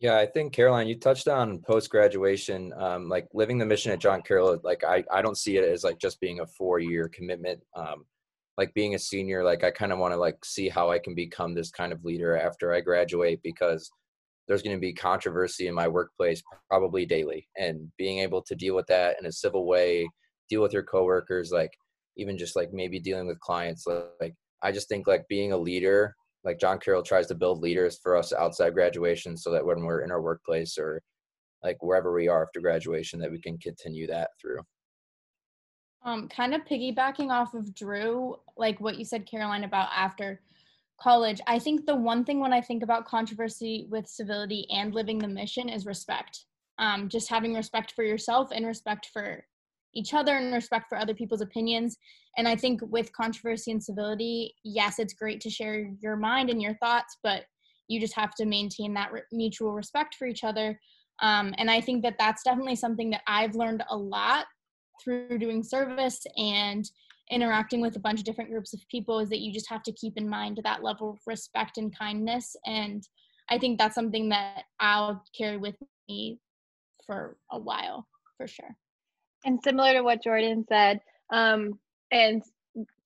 Yeah, 0.00 0.18
I 0.18 0.26
think 0.26 0.52
Caroline, 0.52 0.88
you 0.88 0.98
touched 0.98 1.28
on 1.28 1.60
post 1.60 1.88
graduation, 1.88 2.72
um, 2.76 3.08
like 3.08 3.26
living 3.32 3.58
the 3.58 3.66
mission 3.66 3.92
at 3.92 4.00
John 4.00 4.22
Carroll. 4.22 4.58
Like 4.62 4.84
I, 4.84 5.04
I 5.10 5.22
don't 5.22 5.38
see 5.38 5.56
it 5.56 5.64
as 5.64 5.84
like 5.84 5.98
just 5.98 6.20
being 6.20 6.40
a 6.40 6.46
four 6.46 6.78
year 6.78 7.08
commitment. 7.08 7.60
Um, 7.74 8.04
like 8.58 8.74
being 8.74 8.94
a 8.94 8.98
senior, 8.98 9.42
like 9.42 9.64
I 9.64 9.70
kind 9.70 9.92
of 9.92 9.98
want 9.98 10.12
to 10.12 10.18
like 10.18 10.44
see 10.44 10.68
how 10.68 10.90
I 10.90 10.98
can 10.98 11.14
become 11.14 11.54
this 11.54 11.70
kind 11.70 11.92
of 11.92 12.04
leader 12.04 12.36
after 12.36 12.72
I 12.72 12.80
graduate 12.80 13.40
because 13.42 13.90
there's 14.46 14.62
going 14.62 14.76
to 14.76 14.80
be 14.80 14.92
controversy 14.92 15.68
in 15.68 15.74
my 15.74 15.88
workplace 15.88 16.42
probably 16.68 17.06
daily 17.06 17.48
and 17.56 17.90
being 17.96 18.18
able 18.18 18.42
to 18.42 18.54
deal 18.54 18.74
with 18.74 18.86
that 18.86 19.16
in 19.18 19.26
a 19.26 19.32
civil 19.32 19.66
way 19.66 20.08
deal 20.48 20.62
with 20.62 20.72
your 20.72 20.82
coworkers 20.82 21.50
like 21.50 21.72
even 22.16 22.36
just 22.36 22.56
like 22.56 22.72
maybe 22.72 23.00
dealing 23.00 23.26
with 23.26 23.40
clients 23.40 23.86
like 24.20 24.34
i 24.62 24.70
just 24.70 24.88
think 24.88 25.06
like 25.06 25.26
being 25.28 25.52
a 25.52 25.56
leader 25.56 26.14
like 26.44 26.58
john 26.58 26.78
carroll 26.78 27.02
tries 27.02 27.26
to 27.26 27.34
build 27.34 27.60
leaders 27.60 27.98
for 28.02 28.16
us 28.16 28.32
outside 28.32 28.74
graduation 28.74 29.36
so 29.36 29.50
that 29.50 29.64
when 29.64 29.84
we're 29.84 30.02
in 30.02 30.10
our 30.10 30.22
workplace 30.22 30.78
or 30.78 31.00
like 31.62 31.82
wherever 31.82 32.12
we 32.12 32.28
are 32.28 32.42
after 32.42 32.60
graduation 32.60 33.18
that 33.18 33.30
we 33.30 33.40
can 33.40 33.58
continue 33.58 34.06
that 34.06 34.30
through 34.40 34.60
um 36.04 36.28
kind 36.28 36.54
of 36.54 36.64
piggybacking 36.64 37.30
off 37.30 37.54
of 37.54 37.74
drew 37.74 38.36
like 38.56 38.80
what 38.80 38.98
you 38.98 39.04
said 39.04 39.26
caroline 39.26 39.64
about 39.64 39.88
after 39.94 40.40
college, 41.00 41.40
I 41.46 41.58
think 41.58 41.86
the 41.86 41.94
one 41.94 42.24
thing 42.24 42.40
when 42.40 42.52
I 42.52 42.60
think 42.60 42.82
about 42.82 43.06
controversy 43.06 43.86
with 43.90 44.06
civility 44.06 44.66
and 44.70 44.94
living 44.94 45.18
the 45.18 45.28
mission 45.28 45.68
is 45.68 45.86
respect. 45.86 46.46
Um, 46.78 47.08
just 47.08 47.28
having 47.28 47.54
respect 47.54 47.92
for 47.92 48.02
yourself 48.02 48.50
and 48.52 48.66
respect 48.66 49.10
for 49.12 49.44
each 49.94 50.14
other 50.14 50.36
and 50.36 50.52
respect 50.52 50.88
for 50.88 50.98
other 50.98 51.14
people's 51.14 51.40
opinions. 51.40 51.96
And 52.36 52.48
I 52.48 52.56
think 52.56 52.80
with 52.82 53.12
controversy 53.12 53.70
and 53.70 53.82
civility, 53.82 54.54
yes, 54.64 54.98
it's 54.98 55.14
great 55.14 55.40
to 55.42 55.50
share 55.50 55.90
your 56.00 56.16
mind 56.16 56.50
and 56.50 56.60
your 56.60 56.74
thoughts, 56.74 57.18
but 57.22 57.44
you 57.88 58.00
just 58.00 58.14
have 58.14 58.34
to 58.34 58.46
maintain 58.46 58.94
that 58.94 59.12
re- 59.12 59.22
mutual 59.32 59.72
respect 59.72 60.16
for 60.16 60.26
each 60.26 60.44
other. 60.44 60.78
Um, 61.22 61.54
and 61.58 61.70
I 61.70 61.80
think 61.80 62.02
that 62.02 62.16
that's 62.18 62.42
definitely 62.42 62.76
something 62.76 63.10
that 63.10 63.22
I've 63.26 63.54
learned 63.54 63.84
a 63.90 63.96
lot 63.96 64.46
through 65.02 65.38
doing 65.38 65.62
service 65.62 66.24
and 66.36 66.84
interacting 67.30 67.80
with 67.80 67.96
a 67.96 68.00
bunch 68.00 68.18
of 68.18 68.24
different 68.24 68.50
groups 68.50 68.74
of 68.74 68.80
people 68.90 69.18
is 69.18 69.28
that 69.30 69.40
you 69.40 69.52
just 69.52 69.68
have 69.68 69.82
to 69.82 69.92
keep 69.92 70.16
in 70.16 70.28
mind 70.28 70.60
that 70.62 70.82
level 70.82 71.10
of 71.10 71.18
respect 71.26 71.78
and 71.78 71.96
kindness 71.96 72.54
and 72.66 73.08
i 73.50 73.56
think 73.56 73.78
that's 73.78 73.94
something 73.94 74.28
that 74.28 74.64
i'll 74.80 75.22
carry 75.36 75.56
with 75.56 75.74
me 76.08 76.38
for 77.06 77.36
a 77.50 77.58
while 77.58 78.06
for 78.36 78.46
sure 78.46 78.76
and 79.44 79.60
similar 79.62 79.92
to 79.92 80.02
what 80.02 80.22
jordan 80.22 80.64
said 80.68 81.00
um, 81.32 81.78
and 82.10 82.42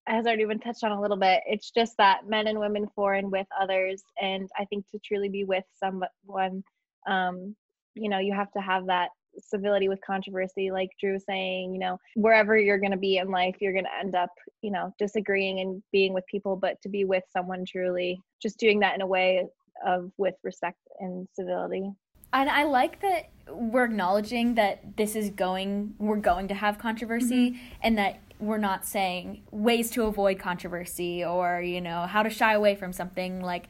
has 0.06 0.26
already 0.26 0.46
been 0.46 0.58
touched 0.58 0.84
on 0.84 0.92
a 0.92 1.00
little 1.00 1.16
bit 1.16 1.40
it's 1.46 1.70
just 1.70 1.96
that 1.98 2.26
men 2.26 2.46
and 2.46 2.58
women 2.58 2.86
for 2.94 3.14
and 3.14 3.30
with 3.30 3.46
others. 3.60 4.02
And 4.20 4.48
i 4.58 4.64
think 4.64 4.88
to 4.90 4.98
truly 5.04 5.28
be 5.28 5.44
with 5.44 5.64
someone 5.78 6.62
um, 7.06 7.54
you 7.94 8.08
know 8.08 8.18
you 8.18 8.32
have 8.34 8.50
to 8.52 8.60
have 8.60 8.86
that 8.86 9.10
civility 9.40 9.88
with 9.88 10.00
controversy 10.04 10.70
like 10.70 10.88
drew 10.98 11.12
was 11.12 11.24
saying 11.24 11.72
you 11.72 11.78
know 11.78 11.96
wherever 12.16 12.58
you're 12.58 12.78
going 12.78 12.90
to 12.90 12.96
be 12.96 13.18
in 13.18 13.30
life 13.30 13.54
you're 13.60 13.72
going 13.72 13.84
to 13.84 13.98
end 14.00 14.16
up 14.16 14.30
you 14.62 14.70
know 14.70 14.92
disagreeing 14.98 15.60
and 15.60 15.82
being 15.92 16.12
with 16.12 16.26
people. 16.26 16.56
But 16.56 16.80
to 16.82 16.88
be 16.88 17.04
with 17.04 17.24
someone 17.32 17.64
truly 17.66 18.20
just 18.40 18.58
doing 18.58 18.80
that 18.80 18.94
in 18.94 19.00
a 19.00 19.06
way 19.06 19.46
of 19.86 20.10
with 20.16 20.34
respect 20.42 20.78
and 21.00 21.28
civility 21.34 21.90
and 22.32 22.48
I 22.48 22.64
like 22.64 23.00
that 23.00 23.30
we're 23.50 23.84
acknowledging 23.84 24.54
that 24.54 24.96
this 24.96 25.16
is 25.16 25.30
going 25.30 25.94
we're 25.98 26.16
going 26.16 26.48
to 26.48 26.54
have 26.54 26.78
controversy 26.78 27.50
mm-hmm. 27.50 27.58
and 27.82 27.98
that 27.98 28.20
we're 28.38 28.58
not 28.58 28.84
saying 28.84 29.42
ways 29.50 29.90
to 29.90 30.04
avoid 30.04 30.38
controversy 30.38 31.24
or 31.24 31.60
you 31.60 31.80
know 31.80 32.02
how 32.02 32.22
to 32.22 32.30
shy 32.30 32.52
away 32.52 32.74
from 32.74 32.92
something 32.92 33.40
like 33.40 33.64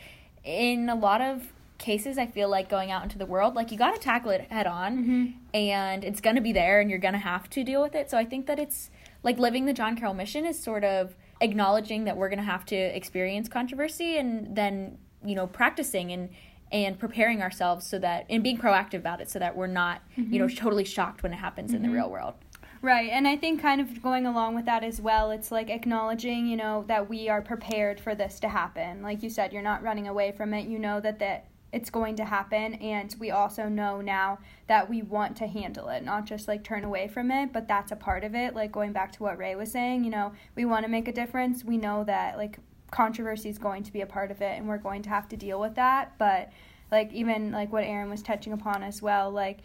in 0.44 0.88
a 0.88 0.94
lot 0.94 1.20
of 1.20 1.52
cases 1.78 2.18
i 2.18 2.26
feel 2.26 2.48
like 2.48 2.68
going 2.68 2.90
out 2.90 3.02
into 3.04 3.16
the 3.18 3.26
world 3.26 3.54
like 3.54 3.70
you 3.70 3.78
got 3.78 3.94
to 3.94 4.00
tackle 4.00 4.30
it 4.30 4.40
head 4.50 4.66
on 4.66 4.98
mm-hmm. 4.98 5.26
and 5.54 6.04
it's 6.04 6.20
going 6.20 6.36
to 6.36 6.42
be 6.42 6.52
there 6.52 6.80
and 6.80 6.90
you're 6.90 6.98
going 6.98 7.14
to 7.14 7.18
have 7.18 7.48
to 7.48 7.62
deal 7.62 7.80
with 7.80 7.94
it 7.94 8.10
so 8.10 8.18
i 8.18 8.24
think 8.24 8.46
that 8.46 8.58
it's 8.58 8.90
like 9.22 9.38
living 9.38 9.64
the 9.64 9.72
john 9.72 9.96
carroll 9.96 10.14
mission 10.14 10.44
is 10.44 10.60
sort 10.60 10.82
of 10.82 11.14
acknowledging 11.40 12.04
that 12.04 12.16
we're 12.16 12.28
going 12.28 12.38
to 12.38 12.44
have 12.44 12.66
to 12.66 12.74
experience 12.74 13.48
controversy 13.48 14.18
and 14.18 14.56
then 14.56 14.98
you 15.24 15.36
know 15.36 15.46
practicing 15.46 16.10
and 16.10 16.28
and 16.70 16.98
preparing 16.98 17.42
ourselves 17.42 17.86
so 17.86 17.98
that 17.98 18.26
and 18.28 18.42
being 18.42 18.58
proactive 18.58 18.98
about 18.98 19.20
it 19.20 19.30
so 19.30 19.38
that 19.38 19.56
we're 19.56 19.66
not 19.66 20.00
mm-hmm. 20.16 20.32
you 20.32 20.38
know 20.38 20.46
mm-hmm. 20.46 20.56
totally 20.56 20.84
shocked 20.84 21.22
when 21.22 21.32
it 21.32 21.36
happens 21.36 21.68
mm-hmm. 21.68 21.76
in 21.76 21.82
the 21.82 21.88
mm-hmm. 21.88 21.96
real 21.96 22.10
world 22.10 22.34
Right. 22.80 23.10
And 23.10 23.26
I 23.26 23.36
think 23.36 23.60
kind 23.60 23.80
of 23.80 24.00
going 24.02 24.24
along 24.24 24.54
with 24.54 24.66
that 24.66 24.84
as 24.84 25.00
well, 25.00 25.32
it's 25.32 25.50
like 25.50 25.68
acknowledging, 25.68 26.46
you 26.46 26.56
know, 26.56 26.84
that 26.86 27.08
we 27.08 27.28
are 27.28 27.42
prepared 27.42 27.98
for 27.98 28.14
this 28.14 28.38
to 28.40 28.48
happen. 28.48 29.02
Like 29.02 29.22
you 29.22 29.30
said, 29.30 29.52
you're 29.52 29.62
not 29.62 29.82
running 29.82 30.06
away 30.06 30.30
from 30.30 30.54
it. 30.54 30.68
You 30.68 30.78
know 30.78 31.00
that 31.00 31.18
that 31.18 31.46
it's 31.72 31.90
going 31.90 32.16
to 32.16 32.24
happen 32.24 32.74
and 32.74 33.14
we 33.18 33.30
also 33.30 33.68
know 33.68 34.00
now 34.00 34.38
that 34.68 34.88
we 34.88 35.02
want 35.02 35.36
to 35.36 35.46
handle 35.46 35.88
it, 35.88 36.02
not 36.02 36.24
just 36.24 36.48
like 36.48 36.64
turn 36.64 36.84
away 36.84 37.08
from 37.08 37.30
it, 37.30 37.52
but 37.52 37.68
that's 37.68 37.92
a 37.92 37.96
part 37.96 38.24
of 38.24 38.34
it. 38.34 38.54
Like 38.54 38.72
going 38.72 38.92
back 38.92 39.12
to 39.12 39.22
what 39.22 39.36
Ray 39.36 39.54
was 39.54 39.72
saying, 39.72 40.04
you 40.04 40.10
know, 40.10 40.32
we 40.54 40.64
want 40.64 40.84
to 40.84 40.90
make 40.90 41.08
a 41.08 41.12
difference. 41.12 41.64
We 41.64 41.76
know 41.76 42.04
that 42.04 42.38
like 42.38 42.58
controversy 42.90 43.48
is 43.48 43.58
going 43.58 43.82
to 43.82 43.92
be 43.92 44.00
a 44.00 44.06
part 44.06 44.30
of 44.30 44.40
it 44.40 44.56
and 44.58 44.68
we're 44.68 44.78
going 44.78 45.02
to 45.02 45.08
have 45.08 45.28
to 45.28 45.36
deal 45.36 45.60
with 45.60 45.74
that, 45.74 46.12
but 46.18 46.50
like 46.90 47.12
even 47.12 47.52
like 47.52 47.72
what 47.72 47.84
Erin 47.84 48.10
was 48.10 48.22
touching 48.22 48.52
upon 48.52 48.82
as 48.82 49.02
well, 49.02 49.30
like 49.30 49.58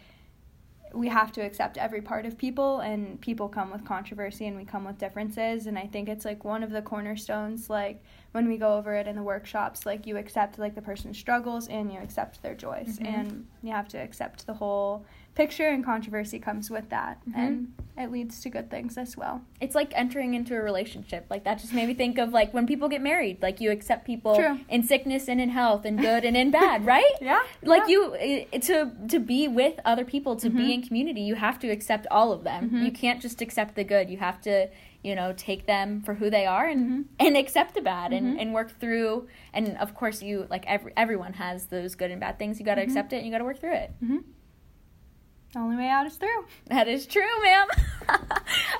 we 0.92 1.08
have 1.08 1.32
to 1.32 1.40
accept 1.40 1.76
every 1.76 2.00
part 2.00 2.24
of 2.24 2.38
people 2.38 2.78
and 2.80 3.20
people 3.20 3.48
come 3.48 3.72
with 3.72 3.84
controversy 3.84 4.46
and 4.46 4.56
we 4.56 4.64
come 4.64 4.84
with 4.84 4.98
differences. 4.98 5.66
And 5.66 5.78
i 5.78 5.86
think 5.86 6.08
it's 6.08 6.24
like 6.24 6.44
one 6.44 6.62
of 6.62 6.70
the 6.70 6.82
cornerstones 6.82 7.68
like 7.68 8.02
when 8.32 8.48
we 8.48 8.56
go 8.56 8.76
over 8.76 8.94
it 8.94 9.06
in 9.06 9.16
the 9.16 9.22
workshops 9.22 9.86
like 9.86 10.06
you 10.06 10.16
accept 10.16 10.58
like 10.58 10.74
the 10.74 10.82
person's 10.82 11.18
struggles 11.18 11.68
and 11.68 11.92
you 11.92 11.98
accept 11.98 12.42
their 12.42 12.54
joys. 12.54 12.98
Mm-hmm. 12.98 13.06
and 13.06 13.46
you 13.62 13.72
have 13.72 13.88
to 13.88 13.98
accept 13.98 14.46
the 14.46 14.54
whole 14.54 15.04
picture 15.34 15.68
and 15.68 15.84
controversy 15.84 16.38
comes 16.38 16.70
with 16.70 16.88
that 16.90 17.20
mm-hmm. 17.28 17.38
and 17.38 17.72
it 17.96 18.10
leads 18.10 18.40
to 18.40 18.48
good 18.48 18.70
things 18.70 18.96
as 18.96 19.16
well 19.16 19.42
it's 19.60 19.74
like 19.74 19.92
entering 19.94 20.34
into 20.34 20.54
a 20.54 20.60
relationship 20.60 21.26
like 21.28 21.44
that 21.44 21.58
just 21.58 21.72
made 21.72 21.88
me 21.88 21.94
think 21.94 22.18
of 22.18 22.32
like 22.32 22.54
when 22.54 22.66
people 22.66 22.88
get 22.88 23.02
married 23.02 23.40
like 23.42 23.60
you 23.60 23.70
accept 23.70 24.06
people 24.06 24.36
True. 24.36 24.60
in 24.68 24.82
sickness 24.82 25.28
and 25.28 25.40
in 25.40 25.48
health 25.48 25.84
and 25.84 26.00
good 26.00 26.24
and 26.24 26.36
in 26.36 26.50
bad 26.50 26.86
right 26.86 27.12
yeah 27.20 27.42
like 27.62 27.82
yeah. 27.82 27.88
you 27.88 28.14
it, 28.14 28.62
to 28.62 28.92
to 29.08 29.18
be 29.18 29.48
with 29.48 29.78
other 29.84 30.04
people 30.04 30.36
to 30.36 30.48
mm-hmm. 30.48 30.58
be 30.58 30.74
in 30.74 30.82
community 30.82 31.22
you 31.22 31.34
have 31.34 31.58
to 31.58 31.68
accept 31.68 32.06
all 32.10 32.32
of 32.32 32.44
them 32.44 32.66
mm-hmm. 32.66 32.84
you 32.84 32.92
can't 32.92 33.20
just 33.20 33.40
accept 33.40 33.74
the 33.74 33.84
good 33.84 34.08
you 34.08 34.18
have 34.18 34.40
to 34.40 34.68
you 35.02 35.14
know 35.14 35.32
take 35.36 35.66
them 35.66 36.00
for 36.00 36.14
who 36.14 36.30
they 36.30 36.46
are 36.46 36.66
and 36.66 36.86
mm-hmm. 36.86 37.02
and 37.18 37.36
accept 37.36 37.74
the 37.74 37.82
bad 37.82 38.12
and, 38.12 38.26
mm-hmm. 38.26 38.38
and 38.38 38.54
work 38.54 38.78
through 38.80 39.28
and 39.52 39.76
of 39.78 39.94
course 39.94 40.22
you 40.22 40.46
like 40.48 40.64
every 40.66 40.92
everyone 40.96 41.34
has 41.34 41.66
those 41.66 41.94
good 41.94 42.10
and 42.10 42.20
bad 42.20 42.38
things 42.38 42.58
you 42.58 42.64
got 42.64 42.76
to 42.76 42.80
mm-hmm. 42.80 42.90
accept 42.90 43.12
it 43.12 43.16
and 43.16 43.26
you 43.26 43.32
got 43.32 43.38
to 43.38 43.44
work 43.44 43.60
through 43.60 43.74
it 43.74 43.92
the 45.54 45.60
only 45.60 45.76
way 45.76 45.88
out 45.88 46.06
is 46.06 46.16
through. 46.16 46.44
That 46.66 46.88
is 46.88 47.06
true, 47.06 47.22
ma'am. 47.42 47.68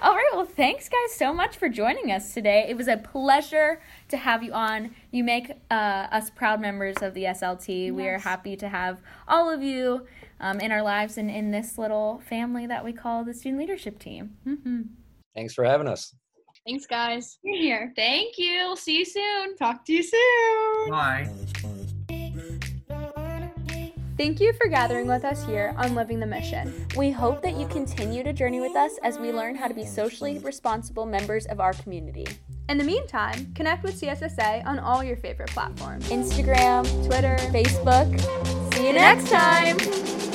All 0.02 0.14
right, 0.14 0.30
well, 0.34 0.44
thanks, 0.44 0.88
guys, 0.88 1.14
so 1.16 1.32
much 1.32 1.56
for 1.56 1.68
joining 1.68 2.12
us 2.12 2.34
today. 2.34 2.66
It 2.68 2.76
was 2.76 2.88
a 2.88 2.96
pleasure 2.98 3.80
to 4.08 4.16
have 4.16 4.42
you 4.42 4.52
on. 4.52 4.94
You 5.10 5.24
make 5.24 5.52
uh, 5.70 6.08
us 6.10 6.30
proud 6.30 6.60
members 6.60 6.96
of 7.00 7.14
the 7.14 7.24
SLT. 7.24 7.86
Yes. 7.86 7.92
We 7.92 8.08
are 8.08 8.18
happy 8.18 8.56
to 8.56 8.68
have 8.68 8.98
all 9.26 9.48
of 9.48 9.62
you 9.62 10.06
um, 10.40 10.60
in 10.60 10.72
our 10.72 10.82
lives 10.82 11.16
and 11.16 11.30
in 11.30 11.50
this 11.50 11.78
little 11.78 12.22
family 12.28 12.66
that 12.66 12.84
we 12.84 12.92
call 12.92 13.24
the 13.24 13.32
student 13.32 13.60
leadership 13.60 13.98
team. 13.98 14.36
Mm-hmm. 14.46 14.82
Thanks 15.34 15.54
for 15.54 15.64
having 15.64 15.88
us. 15.88 16.14
Thanks, 16.66 16.86
guys. 16.86 17.38
You're 17.42 17.56
here. 17.56 17.92
Thank 17.94 18.38
you. 18.38 18.74
See 18.76 18.98
you 18.98 19.04
soon. 19.04 19.56
Talk 19.56 19.84
to 19.86 19.92
you 19.92 20.02
soon. 20.02 20.90
Bye. 20.90 21.28
Thank 24.16 24.40
you 24.40 24.52
for 24.52 24.68
gathering 24.68 25.08
with 25.08 25.24
us 25.24 25.44
here 25.44 25.74
on 25.76 25.96
Living 25.96 26.20
the 26.20 26.26
Mission. 26.26 26.86
We 26.96 27.10
hope 27.10 27.42
that 27.42 27.56
you 27.56 27.66
continue 27.66 28.22
to 28.22 28.32
journey 28.32 28.60
with 28.60 28.76
us 28.76 28.92
as 29.02 29.18
we 29.18 29.32
learn 29.32 29.56
how 29.56 29.66
to 29.66 29.74
be 29.74 29.84
socially 29.84 30.38
responsible 30.38 31.04
members 31.04 31.46
of 31.46 31.58
our 31.58 31.72
community. 31.72 32.26
In 32.68 32.78
the 32.78 32.84
meantime, 32.84 33.52
connect 33.54 33.82
with 33.82 34.00
CSSA 34.00 34.64
on 34.66 34.78
all 34.78 35.02
your 35.02 35.16
favorite 35.16 35.50
platforms 35.50 36.08
Instagram, 36.10 36.84
Twitter, 37.06 37.36
Facebook. 37.50 38.74
See 38.74 38.86
you 38.86 38.92
next 38.92 39.28
time. 39.28 40.33